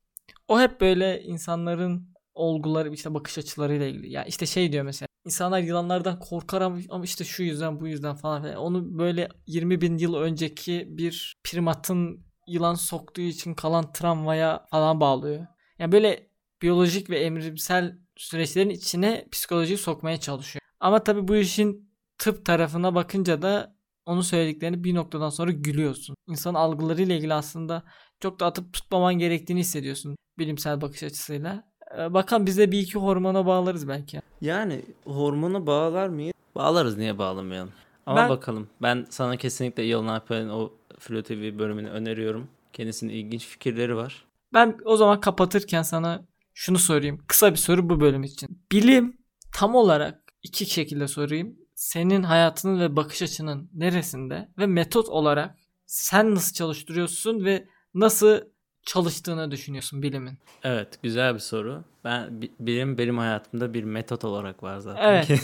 O 0.47 0.60
hep 0.60 0.82
böyle 0.82 1.21
insanların 1.21 2.13
olguları 2.34 2.93
işte 2.93 3.13
bakış 3.13 3.38
açılarıyla 3.38 3.86
ilgili. 3.86 4.12
Ya 4.12 4.23
işte 4.23 4.45
şey 4.45 4.71
diyor 4.71 4.84
mesela 4.84 5.08
insanlar 5.25 5.60
yılanlardan 5.60 6.19
korkar 6.19 6.62
ama 6.62 7.03
işte 7.03 7.23
şu 7.23 7.43
yüzden 7.43 7.80
bu 7.80 7.88
yüzden 7.88 8.15
falan 8.15 8.41
filan. 8.41 8.56
Onu 8.56 8.97
böyle 8.99 9.30
20 9.47 9.82
bin 9.82 9.97
yıl 9.97 10.15
önceki 10.15 10.86
bir 10.89 11.36
primatın 11.43 12.26
yılan 12.47 12.73
soktuğu 12.73 13.21
için 13.21 13.53
kalan 13.53 13.91
travmaya 13.91 14.65
falan 14.71 14.99
bağlıyor. 14.99 15.47
Yani 15.79 15.91
böyle 15.91 16.29
biyolojik 16.62 17.10
ve 17.10 17.19
emrimsel 17.19 17.97
süreçlerin 18.15 18.69
içine 18.69 19.27
psikolojiyi 19.31 19.77
sokmaya 19.77 20.19
çalışıyor. 20.19 20.62
Ama 20.79 21.03
tabii 21.03 21.27
bu 21.27 21.36
işin 21.36 21.91
tıp 22.17 22.45
tarafına 22.45 22.95
bakınca 22.95 23.41
da 23.41 23.77
onu 24.05 24.23
söylediklerini 24.23 24.83
bir 24.83 24.95
noktadan 24.95 25.29
sonra 25.29 25.51
gülüyorsun. 25.51 26.15
İnsan 26.27 26.53
algılarıyla 26.53 27.15
ilgili 27.15 27.33
aslında 27.33 27.83
çok 28.19 28.39
da 28.39 28.45
atıp 28.45 28.73
tutmaman 28.73 29.13
gerektiğini 29.13 29.60
hissediyorsun 29.60 30.15
bilimsel 30.39 30.81
bakış 30.81 31.03
açısıyla. 31.03 31.63
Ee, 31.97 32.13
bakalım 32.13 32.45
bize 32.45 32.71
bir 32.71 32.79
iki 32.79 32.99
hormona 32.99 33.45
bağlarız 33.45 33.88
belki. 33.88 34.21
Yani 34.41 34.86
hormona 35.05 35.67
bağlar 35.67 36.07
mıyız? 36.07 36.33
Bağlarız 36.55 36.97
niye 36.97 37.17
bağlamayalım? 37.17 37.73
Ama 38.05 38.21
ben, 38.21 38.29
bakalım. 38.29 38.69
Ben 38.81 39.05
sana 39.10 39.38
kesinlikle 39.38 39.83
Yalın 39.83 40.07
Alper'in 40.07 40.49
o 40.49 40.71
Flo 40.99 41.23
TV 41.23 41.60
bölümünü 41.60 41.89
öneriyorum. 41.89 42.47
Kendisinin 42.73 43.13
ilginç 43.13 43.45
fikirleri 43.45 43.95
var. 43.95 44.25
Ben 44.53 44.77
o 44.86 44.97
zaman 44.97 45.21
kapatırken 45.21 45.81
sana 45.81 46.25
şunu 46.53 46.79
sorayım. 46.79 47.21
Kısa 47.27 47.51
bir 47.51 47.57
soru 47.57 47.89
bu 47.89 47.99
bölüm 47.99 48.23
için. 48.23 48.62
Bilim 48.71 49.17
tam 49.53 49.75
olarak 49.75 50.21
iki 50.43 50.65
şekilde 50.65 51.07
sorayım 51.07 51.55
senin 51.75 52.23
hayatının 52.23 52.79
ve 52.79 52.95
bakış 52.95 53.21
açının 53.21 53.69
neresinde 53.73 54.49
ve 54.57 54.67
metot 54.67 55.10
olarak 55.10 55.55
sen 55.86 56.36
nasıl 56.36 56.53
çalıştırıyorsun 56.53 57.45
ve 57.45 57.67
nasıl 57.93 58.41
çalıştığını 58.83 59.51
düşünüyorsun 59.51 60.01
bilimin? 60.01 60.38
Evet 60.63 60.99
güzel 61.03 61.33
bir 61.33 61.39
soru. 61.39 61.83
Ben 62.03 62.41
bilim 62.60 62.97
benim 62.97 63.17
hayatımda 63.17 63.73
bir 63.73 63.83
metot 63.83 64.25
olarak 64.25 64.63
var 64.63 64.79
zaten. 64.79 65.03
Evet. 65.03 65.41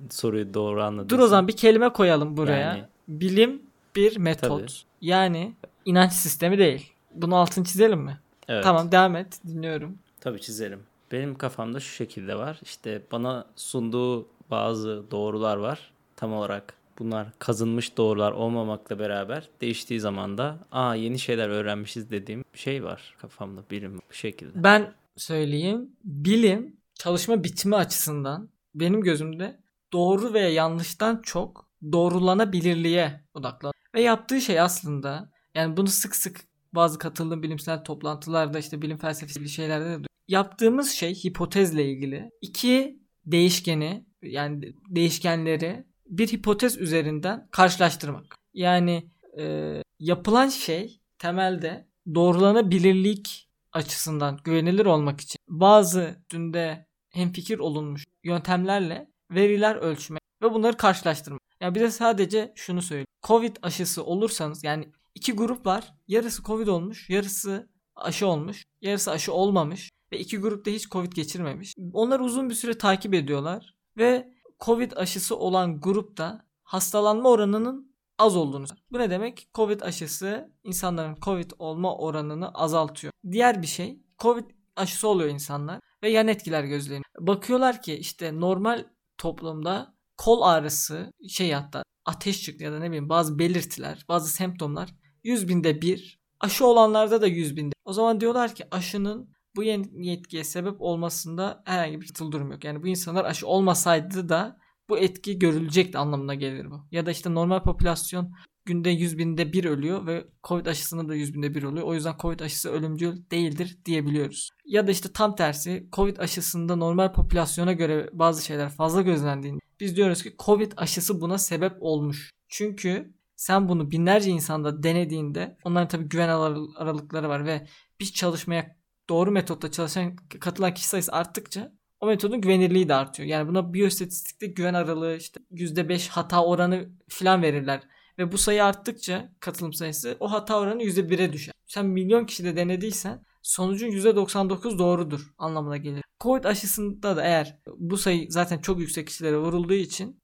Soruyu 0.10 0.54
doğru 0.54 0.82
anladım. 0.82 1.08
Dur 1.08 1.18
o 1.18 1.26
zaman 1.26 1.48
bir 1.48 1.56
kelime 1.56 1.88
koyalım 1.88 2.36
buraya. 2.36 2.58
Yani, 2.58 2.84
bilim 3.08 3.62
bir 3.96 4.16
metot. 4.16 4.60
Tabii. 4.60 4.72
Yani 5.00 5.54
inanç 5.84 6.12
sistemi 6.12 6.58
değil. 6.58 6.92
Bunu 7.14 7.36
altını 7.36 7.64
çizelim 7.64 8.00
mi? 8.00 8.20
Evet. 8.48 8.64
Tamam 8.64 8.92
devam 8.92 9.16
et 9.16 9.40
dinliyorum. 9.46 9.98
Tabii 10.20 10.40
çizelim. 10.40 10.80
Benim 11.12 11.34
kafamda 11.34 11.80
şu 11.80 11.94
şekilde 11.94 12.34
var. 12.36 12.58
İşte 12.62 13.02
bana 13.12 13.46
sunduğu 13.56 14.28
bazı 14.50 15.04
doğrular 15.10 15.56
var. 15.56 15.90
Tam 16.16 16.32
olarak 16.32 16.74
bunlar 16.98 17.28
kazınmış 17.38 17.96
doğrular 17.96 18.32
olmamakla 18.32 18.98
beraber 18.98 19.48
değiştiği 19.60 20.00
zaman 20.00 20.38
da 20.38 20.58
aa 20.72 20.94
yeni 20.94 21.18
şeyler 21.18 21.48
öğrenmişiz 21.48 22.10
dediğim 22.10 22.44
şey 22.54 22.84
var 22.84 23.16
kafamda 23.18 23.60
bilim 23.70 23.98
bu 24.10 24.14
şekilde. 24.14 24.64
Ben 24.64 24.94
söyleyeyim. 25.16 25.90
Bilim 26.04 26.76
çalışma 26.94 27.44
biçimi 27.44 27.76
açısından 27.76 28.48
benim 28.74 29.00
gözümde 29.00 29.60
doğru 29.92 30.32
veya 30.32 30.48
yanlıştan 30.48 31.20
çok 31.22 31.68
doğrulanabilirliğe 31.92 33.20
odaklan. 33.34 33.72
Ve 33.94 34.02
yaptığı 34.02 34.40
şey 34.40 34.60
aslında 34.60 35.32
yani 35.54 35.76
bunu 35.76 35.88
sık 35.88 36.16
sık 36.16 36.40
bazı 36.72 36.98
katıldığım 36.98 37.42
bilimsel 37.42 37.84
toplantılarda 37.84 38.58
işte 38.58 38.82
bilim 38.82 38.98
felsefesi 38.98 39.48
şeylerde 39.48 40.04
de 40.04 40.06
yaptığımız 40.28 40.90
şey 40.90 41.14
hipotezle 41.14 41.84
ilgili 41.84 42.30
iki 42.40 43.02
değişkeni 43.26 44.06
yani 44.22 44.74
değişkenleri 44.88 45.84
bir 46.06 46.28
hipotez 46.28 46.78
üzerinden 46.78 47.48
karşılaştırmak. 47.50 48.34
Yani 48.54 49.10
e, 49.38 49.74
yapılan 49.98 50.48
şey 50.48 51.00
temelde 51.18 51.88
doğrulanabilirlik 52.14 53.48
açısından 53.72 54.40
güvenilir 54.44 54.86
olmak 54.86 55.20
için 55.20 55.38
bazı 55.48 56.24
dünde 56.30 56.86
hemfikir 57.10 57.58
olunmuş 57.58 58.04
yöntemlerle 58.24 59.10
veriler 59.30 59.76
ölçmek 59.76 60.22
ve 60.42 60.52
bunları 60.52 60.76
karşılaştırmak. 60.76 61.47
Yani 61.60 61.74
bize 61.74 61.90
sadece 61.90 62.52
şunu 62.56 62.82
söyleyeyim. 62.82 63.06
Covid 63.22 63.56
aşısı 63.62 64.04
olursanız 64.04 64.64
yani 64.64 64.92
iki 65.14 65.32
grup 65.32 65.66
var. 65.66 65.94
Yarısı 66.08 66.42
Covid 66.42 66.66
olmuş, 66.66 67.10
yarısı 67.10 67.68
aşı 67.96 68.26
olmuş, 68.26 68.64
yarısı 68.80 69.10
aşı 69.10 69.32
olmamış 69.32 69.90
ve 70.12 70.18
iki 70.18 70.38
grupta 70.38 70.70
hiç 70.70 70.88
Covid 70.90 71.12
geçirmemiş. 71.12 71.74
Onlar 71.92 72.20
uzun 72.20 72.50
bir 72.50 72.54
süre 72.54 72.78
takip 72.78 73.14
ediyorlar 73.14 73.74
ve 73.96 74.32
Covid 74.60 74.92
aşısı 74.92 75.36
olan 75.36 75.80
grupta 75.80 76.44
hastalanma 76.62 77.28
oranının 77.28 77.94
az 78.18 78.36
olduğunu. 78.36 78.66
Bu 78.90 78.98
ne 78.98 79.10
demek? 79.10 79.48
Covid 79.54 79.80
aşısı 79.80 80.52
insanların 80.64 81.16
Covid 81.22 81.50
olma 81.58 81.96
oranını 81.96 82.48
azaltıyor. 82.48 83.12
Diğer 83.30 83.62
bir 83.62 83.66
şey 83.66 84.02
Covid 84.18 84.44
aşısı 84.76 85.08
oluyor 85.08 85.30
insanlar 85.30 85.80
ve 86.02 86.10
yan 86.10 86.28
etkiler 86.28 86.64
gözleniyor. 86.64 87.04
Bakıyorlar 87.18 87.82
ki 87.82 87.94
işte 87.94 88.40
normal 88.40 88.84
toplumda 89.18 89.97
kol 90.18 90.42
ağrısı 90.42 91.12
şey 91.28 91.52
hatta 91.52 91.82
ateş 92.04 92.42
çıktı 92.42 92.64
ya 92.64 92.72
da 92.72 92.78
ne 92.78 92.86
bileyim 92.86 93.08
bazı 93.08 93.38
belirtiler 93.38 94.04
bazı 94.08 94.30
semptomlar 94.30 94.94
100 95.24 95.48
binde 95.48 95.82
bir 95.82 96.20
aşı 96.40 96.66
olanlarda 96.66 97.20
da 97.20 97.26
100 97.26 97.56
binde. 97.56 97.74
O 97.84 97.92
zaman 97.92 98.20
diyorlar 98.20 98.54
ki 98.54 98.64
aşının 98.70 99.32
bu 99.56 99.62
yetkiye 99.62 100.44
sebep 100.44 100.80
olmasında 100.80 101.62
herhangi 101.66 102.00
bir 102.00 102.14
tıl 102.14 102.32
durum 102.32 102.52
yok. 102.52 102.64
Yani 102.64 102.82
bu 102.82 102.86
insanlar 102.86 103.24
aşı 103.24 103.46
olmasaydı 103.46 104.28
da 104.28 104.58
bu 104.88 104.98
etki 104.98 105.38
görülecekti 105.38 105.98
anlamına 105.98 106.34
gelir 106.34 106.70
bu. 106.70 106.86
Ya 106.90 107.06
da 107.06 107.10
işte 107.10 107.34
normal 107.34 107.62
popülasyon 107.62 108.32
günde 108.68 108.90
100 108.90 109.18
binde 109.18 109.52
bir 109.52 109.64
ölüyor 109.64 110.06
ve 110.06 110.24
Covid 110.44 110.66
aşısında 110.66 111.08
da 111.08 111.14
100 111.14 111.34
binde 111.34 111.54
bir 111.54 111.62
oluyor. 111.62 111.86
O 111.86 111.94
yüzden 111.94 112.14
Covid 112.18 112.40
aşısı 112.40 112.70
ölümcül 112.70 113.30
değildir 113.30 113.78
diyebiliyoruz. 113.84 114.50
Ya 114.64 114.86
da 114.86 114.90
işte 114.90 115.08
tam 115.12 115.36
tersi 115.36 115.88
Covid 115.92 116.16
aşısında 116.16 116.76
normal 116.76 117.12
popülasyona 117.12 117.72
göre 117.72 118.10
bazı 118.12 118.44
şeyler 118.44 118.68
fazla 118.68 119.02
gözlendiğinde 119.02 119.60
biz 119.80 119.96
diyoruz 119.96 120.22
ki 120.22 120.34
Covid 120.38 120.72
aşısı 120.76 121.20
buna 121.20 121.38
sebep 121.38 121.72
olmuş. 121.80 122.30
Çünkü 122.48 123.14
sen 123.36 123.68
bunu 123.68 123.90
binlerce 123.90 124.30
insanda 124.30 124.82
denediğinde 124.82 125.56
onların 125.64 125.88
tabii 125.88 126.08
güven 126.08 126.28
aralıkları 126.28 127.28
var 127.28 127.46
ve 127.46 127.66
bir 128.00 128.06
çalışmaya 128.06 128.76
doğru 129.08 129.30
metotla 129.30 129.70
çalışan 129.70 130.16
katılan 130.16 130.74
kişi 130.74 130.88
sayısı 130.88 131.12
arttıkça 131.12 131.72
o 132.00 132.06
metodun 132.06 132.40
güvenirliği 132.40 132.88
de 132.88 132.94
artıyor. 132.94 133.28
Yani 133.28 133.48
buna 133.48 133.74
biyostatistikte 133.74 134.46
güven 134.46 134.74
aralığı 134.74 135.16
işte 135.16 135.40
%5 135.50 136.08
hata 136.08 136.44
oranı 136.44 136.88
falan 137.08 137.42
verirler. 137.42 137.80
Ve 138.18 138.32
bu 138.32 138.38
sayı 138.38 138.64
arttıkça 138.64 139.32
katılım 139.40 139.72
sayısı 139.72 140.16
o 140.20 140.32
hata 140.32 140.58
oranı 140.58 140.82
%1'e 140.82 141.32
düşer. 141.32 141.54
Sen 141.66 141.86
milyon 141.86 142.24
kişide 142.24 142.56
denediysen 142.56 143.24
sonucun 143.42 143.88
%99 143.88 144.78
doğrudur 144.78 145.34
anlamına 145.38 145.76
gelir. 145.76 146.04
Covid 146.20 146.44
aşısında 146.44 147.16
da 147.16 147.22
eğer 147.22 147.58
bu 147.76 147.96
sayı 147.96 148.26
zaten 148.30 148.58
çok 148.58 148.80
yüksek 148.80 149.06
kişilere 149.06 149.36
vurulduğu 149.38 149.74
için 149.74 150.20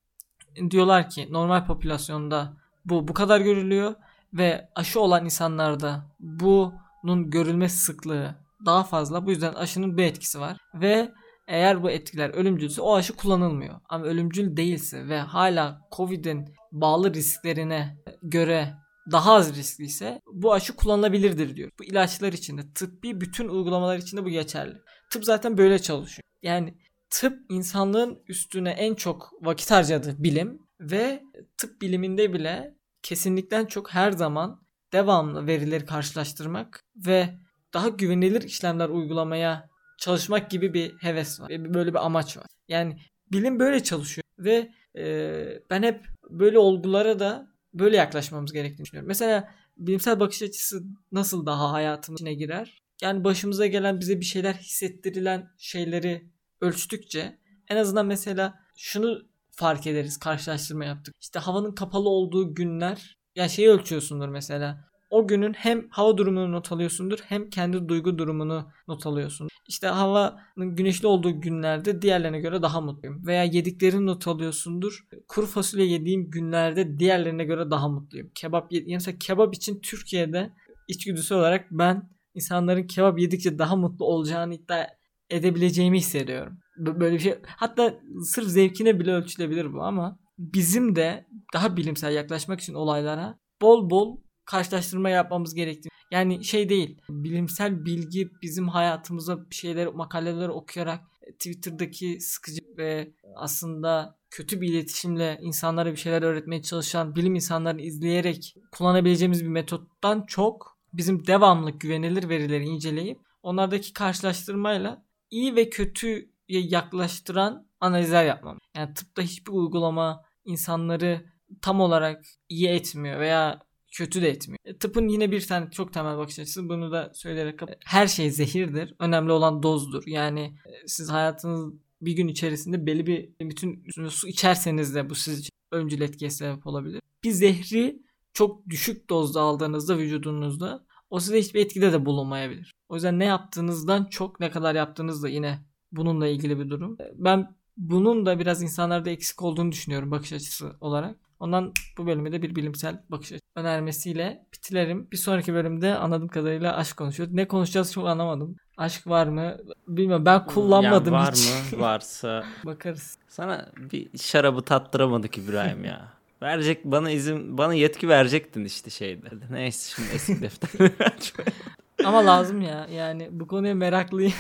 diyorlar 0.71 1.11
ki 1.11 1.29
normal 1.31 1.67
popülasyonda 1.67 2.57
bu 2.85 3.09
bu 3.09 3.15
kadar 3.15 3.41
görülüyor 3.41 3.95
ve 4.33 4.69
aşı 4.75 5.01
olan 5.01 5.25
insanlarda 5.25 6.07
bunun 6.21 7.31
görülme 7.31 7.69
sıklığı 7.69 8.35
daha 8.67 8.85
fazla. 8.85 9.27
Bu 9.27 9.31
yüzden 9.31 9.55
aşının 9.55 9.97
bir 9.97 10.05
etkisi 10.05 10.41
var 10.41 10.57
ve 10.75 11.13
eğer 11.47 11.83
bu 11.83 11.91
etkiler 11.91 12.31
ölümcülse 12.31 12.83
o 12.83 12.95
aşı 12.95 13.17
kullanılmıyor. 13.17 13.81
Ama 13.89 14.05
ölümcül 14.05 14.57
değilse 14.57 15.09
ve 15.09 15.19
hala 15.19 15.81
Covid'in 15.97 16.55
bağlı 16.73 17.15
risklerine 17.15 17.99
göre 18.23 18.75
daha 19.13 19.35
az 19.35 19.57
riskli 19.57 19.85
ise 19.85 20.21
bu 20.27 20.53
aşı 20.53 20.77
kullanılabilirdir 20.77 21.57
diyor. 21.57 21.71
Bu 21.79 21.85
ilaçlar 21.85 22.33
için 22.33 22.59
de 22.59 22.63
tıbbi 22.75 23.21
bütün 23.21 23.49
uygulamalar 23.49 23.99
için 23.99 24.17
de 24.17 24.25
bu 24.25 24.29
geçerli. 24.29 24.75
Tıp 25.11 25.25
zaten 25.25 25.59
böyle 25.59 25.79
çalışıyor. 25.79 26.23
Yani 26.43 26.75
tıp 27.11 27.39
insanlığın 27.51 28.23
üstüne 28.29 28.71
en 28.71 28.95
çok 28.95 29.31
vakit 29.41 29.71
harcadığı 29.71 30.23
bilim 30.23 30.59
ve 30.81 31.23
tıp 31.57 31.83
biliminde 31.83 32.33
bile 32.33 32.75
kesinlikten 33.03 33.67
çok 33.67 33.91
her 33.91 34.13
zaman 34.13 34.61
devamlı 34.93 35.47
verileri 35.47 35.85
karşılaştırmak 35.85 36.81
ve 36.97 37.39
daha 37.75 37.89
güvenilir 37.89 38.43
işlemler 38.43 38.89
uygulamaya 38.89 39.69
çalışmak 40.05 40.51
gibi 40.51 40.75
bir 40.75 40.93
heves 41.01 41.41
var. 41.41 41.51
Böyle 41.51 41.91
bir 41.91 42.07
amaç 42.07 42.37
var. 42.37 42.47
Yani 42.69 42.97
bilim 43.33 43.59
böyle 43.59 43.83
çalışıyor 43.83 44.25
ve 44.39 44.71
e, 44.97 45.45
ben 45.71 45.83
hep 45.83 46.07
böyle 46.31 46.59
olgulara 46.59 47.19
da 47.19 47.49
böyle 47.75 47.97
yaklaşmamız 47.97 48.53
gerektiğini 48.53 48.85
düşünüyorum. 48.85 49.09
Mesela 49.09 49.55
bilimsel 49.77 50.21
bakış 50.21 50.43
açısı 50.43 50.83
nasıl 51.13 51.47
daha 51.47 51.73
hayatın 51.73 52.15
içine 52.15 52.35
girer? 52.35 52.83
Yani 53.03 53.25
başımıza 53.25 53.67
gelen 53.67 54.01
bize 54.01 54.21
bir 54.21 54.25
şeyler 54.25 54.55
hissettirilen 54.55 55.51
şeyleri 55.59 56.31
ölçtükçe 56.61 57.39
en 57.69 57.77
azından 57.77 58.07
mesela 58.07 58.55
şunu 58.77 59.23
fark 59.51 59.87
ederiz 59.87 60.19
karşılaştırma 60.19 60.85
yaptık. 60.85 61.15
İşte 61.21 61.39
havanın 61.39 61.75
kapalı 61.75 62.09
olduğu 62.09 62.55
günler 62.55 63.19
yani 63.37 63.51
şeyi 63.51 63.69
ölçüyorsundur 63.69 64.29
mesela 64.29 64.89
o 65.15 65.29
günün 65.29 65.53
hem 65.53 65.89
hava 65.91 66.17
durumunu 66.17 66.53
not 66.53 66.73
alıyorsundur 66.73 67.19
hem 67.27 67.51
kendi 67.51 67.89
duygu 67.89 68.19
durumunu 68.19 68.69
not 68.89 69.07
alıyorsun. 69.07 69.49
İşte 69.69 69.87
havanın 69.87 70.77
güneşli 70.77 71.07
olduğu 71.07 71.41
günlerde 71.41 72.03
diğerlerine 72.03 72.41
göre 72.41 72.63
daha 72.63 72.81
mutluyum. 72.81 73.27
Veya 73.27 73.45
yediklerini 73.45 74.07
not 74.07 74.29
alıyorsundur. 74.29 75.05
Kuru 75.29 75.47
fasulye 75.47 75.87
yediğim 75.87 76.31
günlerde 76.31 76.99
diğerlerine 76.99 77.45
göre 77.45 77.71
daha 77.71 77.89
mutluyum. 77.89 78.31
Kebap 78.35 78.73
yani 78.73 78.85
mesela 78.89 79.19
kebap 79.19 79.55
için 79.55 79.81
Türkiye'de 79.81 80.51
içgüdüsü 80.89 81.35
olarak 81.35 81.67
ben 81.71 82.11
insanların 82.35 82.87
kebap 82.87 83.19
yedikçe 83.19 83.59
daha 83.59 83.77
mutlu 83.77 84.05
olacağını 84.05 84.55
iddia 84.55 84.87
edebileceğimi 85.31 85.99
hissediyorum. 85.99 86.59
Böyle 86.77 87.15
bir 87.15 87.21
şey. 87.21 87.35
Hatta 87.47 87.95
sırf 88.25 88.47
zevkine 88.47 89.01
bile 89.01 89.13
ölçülebilir 89.13 89.73
bu 89.73 89.83
ama 89.83 90.19
bizim 90.39 90.97
de 90.97 91.27
daha 91.55 91.77
bilimsel 91.77 92.15
yaklaşmak 92.15 92.61
için 92.61 92.75
olaylara 92.75 93.39
bol 93.63 93.91
bol 93.91 94.25
karşılaştırma 94.45 95.11
yapmamız 95.11 95.55
gerektiğini. 95.55 95.95
Yani 96.11 96.45
şey 96.45 96.69
değil. 96.69 97.01
Bilimsel 97.09 97.85
bilgi 97.85 98.31
bizim 98.43 98.69
hayatımıza 98.69 99.39
şeyler 99.51 99.87
makaleler 99.87 100.49
okuyarak 100.49 101.01
e, 101.23 101.33
Twitter'daki 101.33 102.21
sıkıcı 102.21 102.61
ve 102.79 103.13
aslında 103.37 104.19
kötü 104.31 104.61
bir 104.61 104.69
iletişimle 104.69 105.39
insanlara 105.43 105.93
bir 105.93 105.97
şeyler 105.97 106.23
öğretmeye 106.23 106.63
çalışan 106.63 107.17
bilim 107.17 107.35
insanlarını 107.35 107.83
izleyerek 107.83 108.55
kullanabileceğimiz 108.73 109.45
bir 109.45 109.49
metottan 109.49 110.25
çok 110.27 110.79
bizim 110.93 111.27
devamlı 111.27 111.71
güvenilir 111.71 112.29
verileri 112.29 112.65
inceleyip 112.65 113.19
onlardaki 113.43 113.93
karşılaştırmayla 113.93 115.05
iyi 115.31 115.57
ve 115.57 115.71
kötüye 115.71 116.27
yaklaştıran 116.49 117.67
analizler 117.81 118.25
yapmam. 118.25 118.59
Yani 118.77 118.95
tıpta 118.95 119.23
hiçbir 119.23 119.53
uygulama 119.53 120.23
insanları 120.45 121.25
tam 121.63 121.81
olarak 121.81 122.25
iyi 122.49 122.69
etmiyor 122.69 123.21
veya 123.21 123.61
kötü 123.95 124.23
de 124.23 124.29
etmiyor. 124.29 124.59
E, 124.65 124.79
tıpın 124.79 125.09
yine 125.09 125.31
bir 125.31 125.47
tane 125.47 125.71
çok 125.71 125.93
temel 125.93 126.19
bakış 126.19 126.39
açısı 126.39 126.69
bunu 126.69 126.93
da 126.93 127.13
söyleyerek 127.15 127.61
her 127.85 128.07
şey 128.07 128.31
zehirdir. 128.31 128.95
Önemli 128.99 129.33
olan 129.33 129.63
dozdur. 129.63 130.03
Yani 130.07 130.41
e, 130.41 130.89
siz 130.89 131.11
hayatınız 131.11 131.75
bir 132.01 132.13
gün 132.13 132.29
içerisinde 132.29 132.87
belli 132.87 133.07
bir 133.07 133.29
bütün 133.41 133.85
su 134.09 134.29
içerseniz 134.29 134.95
de 134.95 135.11
bu 135.11 135.15
siz 135.15 135.39
için 135.39 135.51
öncül 135.73 136.01
etkiye 136.01 136.31
sebep 136.31 136.67
olabilir. 136.67 137.01
Bir 137.25 137.31
zehri 137.31 138.03
çok 138.33 138.69
düşük 138.69 139.11
dozda 139.11 139.41
aldığınızda 139.41 139.99
vücudunuzda 139.99 140.87
o 141.11 141.21
size 141.21 141.39
hiçbir 141.39 141.61
etkide 141.61 141.93
de 141.93 142.07
bulunmayabilir. 142.07 142.73
O 142.89 142.95
yüzden 142.95 143.19
ne 143.19 143.25
yaptığınızdan 143.25 144.05
çok 144.05 144.41
ne 144.41 144.51
kadar 144.51 144.75
yaptığınız 144.75 145.23
da 145.23 145.29
yine 145.29 145.59
bununla 145.93 146.27
ilgili 146.27 146.59
bir 146.59 146.71
durum. 146.71 146.97
E, 147.01 147.13
ben 147.17 147.57
bunun 147.77 148.27
da 148.27 148.39
biraz 148.39 148.63
insanlarda 148.63 149.11
eksik 149.11 149.43
olduğunu 149.43 149.73
düşünüyorum 149.73 150.11
bakış 150.11 150.33
açısı 150.33 150.77
olarak. 150.81 151.19
Ondan 151.41 151.73
bu 151.99 152.07
bölümü 152.07 152.33
de 152.33 152.43
bir 152.43 152.57
bilimsel 152.57 153.05
bakış 153.11 153.33
açısı 153.33 153.44
önermesiyle 153.57 154.47
bitirelim. 154.53 155.09
Bir 155.13 155.17
sonraki 155.17 155.55
bölümde 155.55 155.95
anladığım 155.95 156.29
kadarıyla 156.29 156.77
aşk 156.77 156.97
konuşuyoruz. 156.97 157.35
Ne 157.35 157.49
konuşacağız 157.49 157.93
çok 157.93 158.07
anlamadım. 158.07 158.57
Aşk 158.77 159.07
var 159.07 159.27
mı? 159.27 159.57
Bilmiyorum. 159.89 160.25
Ben 160.25 160.47
kullanmadım 160.47 161.15
yani 161.15 161.23
var 161.25 161.35
hiç. 161.35 161.73
mı? 161.73 161.81
Varsa 161.81 162.45
bakarız. 162.65 163.19
Sana 163.29 163.69
bir 163.93 164.19
şarabı 164.19 164.63
tattıramadık 164.63 165.39
İbrahim 165.39 165.85
ya. 165.85 166.09
Verecek 166.43 166.85
bana 166.85 167.11
izin 167.11 167.59
bana 167.59 167.75
yetki 167.75 168.09
verecektin 168.09 168.65
işte 168.65 168.91
şeyde. 168.91 169.29
Neyse 169.51 169.95
şimdi 169.97 170.09
eski 170.15 170.43
defter. 170.43 170.91
Ama 172.05 172.27
lazım 172.27 172.63
ya. 172.63 172.87
Yani 172.91 173.29
bu 173.31 173.47
konuya 173.47 173.75
meraklıyım. 173.75 174.33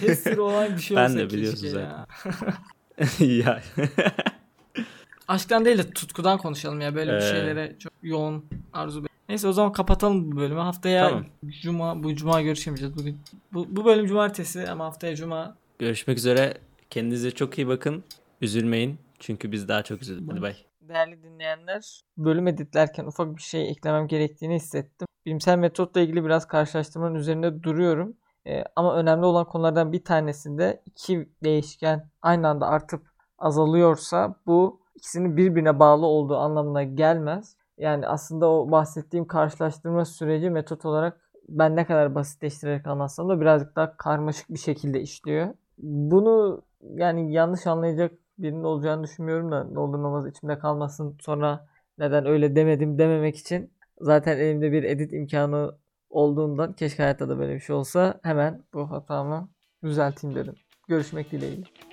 Test 0.00 0.38
olan 0.38 0.76
bir 0.76 0.82
şey 0.82 0.96
ben 0.96 1.18
de 1.18 1.30
biliyorsun 1.30 1.68
zaten. 1.68 2.06
Ya. 3.26 3.62
Aşktan 5.28 5.64
değil 5.64 5.78
de 5.78 5.90
tutkudan 5.90 6.38
konuşalım 6.38 6.80
ya. 6.80 6.94
Böyle 6.94 7.12
ee... 7.12 7.16
bir 7.16 7.20
şeylere 7.20 7.76
çok 7.78 7.92
yoğun 8.02 8.44
arzu. 8.72 9.04
Neyse 9.28 9.48
o 9.48 9.52
zaman 9.52 9.72
kapatalım 9.72 10.32
bu 10.32 10.36
bölümü. 10.36 10.60
Haftaya 10.60 11.08
tamam. 11.08 11.26
cuma 11.62 12.02
bu 12.02 12.14
cuma 12.14 12.42
görüşemeyeceğiz 12.42 12.96
bugün. 12.96 13.20
Bu, 13.52 13.66
bu 13.76 13.84
bölüm 13.84 14.06
cumartesi 14.06 14.70
ama 14.70 14.84
haftaya 14.84 15.16
cuma. 15.16 15.56
Görüşmek 15.78 16.18
üzere. 16.18 16.54
Kendinize 16.90 17.30
çok 17.30 17.58
iyi 17.58 17.68
bakın. 17.68 18.04
Üzülmeyin. 18.40 18.98
Çünkü 19.18 19.52
biz 19.52 19.68
daha 19.68 19.82
çok 19.82 20.02
üzüldük. 20.02 20.32
Hadi 20.32 20.42
bay. 20.42 20.56
Değerli 20.80 21.22
dinleyenler, 21.22 22.00
bölüm 22.16 22.48
editlerken 22.48 23.04
ufak 23.04 23.36
bir 23.36 23.42
şey 23.42 23.70
eklemem 23.70 24.08
gerektiğini 24.08 24.54
hissettim. 24.54 25.08
Bilimsel 25.26 25.58
metotla 25.58 26.00
ilgili 26.00 26.24
biraz 26.24 26.46
karşılaştırmanın 26.46 27.14
üzerinde 27.14 27.62
duruyorum. 27.62 28.16
Ee, 28.46 28.64
ama 28.76 28.96
önemli 28.96 29.24
olan 29.24 29.44
konulardan 29.44 29.92
bir 29.92 30.04
tanesinde 30.04 30.82
iki 30.86 31.28
değişken 31.44 32.10
aynı 32.22 32.48
anda 32.48 32.66
artıp 32.66 33.02
azalıyorsa 33.38 34.34
bu 34.46 34.80
ikisinin 34.98 35.36
birbirine 35.36 35.78
bağlı 35.78 36.06
olduğu 36.06 36.36
anlamına 36.36 36.82
gelmez. 36.82 37.56
Yani 37.78 38.06
aslında 38.06 38.50
o 38.50 38.70
bahsettiğim 38.70 39.26
karşılaştırma 39.26 40.04
süreci 40.04 40.50
metot 40.50 40.84
olarak 40.84 41.20
ben 41.48 41.76
ne 41.76 41.86
kadar 41.86 42.14
basitleştirerek 42.14 42.86
anlatsam 42.86 43.28
da 43.28 43.40
birazcık 43.40 43.76
daha 43.76 43.96
karmaşık 43.96 44.50
bir 44.50 44.58
şekilde 44.58 45.00
işliyor. 45.00 45.54
Bunu 45.78 46.62
yani 46.82 47.32
yanlış 47.32 47.66
anlayacak 47.66 48.12
birinin 48.38 48.64
olacağını 48.64 49.04
düşünmüyorum 49.04 49.52
da 49.52 49.64
ne 49.64 49.78
olur 49.78 49.98
olmaz 49.98 50.26
içimde 50.26 50.58
kalmasın 50.58 51.16
sonra 51.20 51.66
neden 51.98 52.26
öyle 52.26 52.56
demedim 52.56 52.98
dememek 52.98 53.36
için 53.36 53.72
zaten 54.00 54.38
elimde 54.38 54.72
bir 54.72 54.82
edit 54.82 55.12
imkanı 55.12 55.74
olduğundan 56.10 56.72
keşke 56.72 57.02
hayatta 57.02 57.28
da 57.28 57.38
böyle 57.38 57.54
bir 57.54 57.60
şey 57.60 57.76
olsa 57.76 58.20
hemen 58.22 58.62
bu 58.74 58.90
hatamı 58.90 59.48
düzelteyim 59.84 60.36
dedim. 60.36 60.54
Görüşmek 60.88 61.32
dileğiyle. 61.32 61.87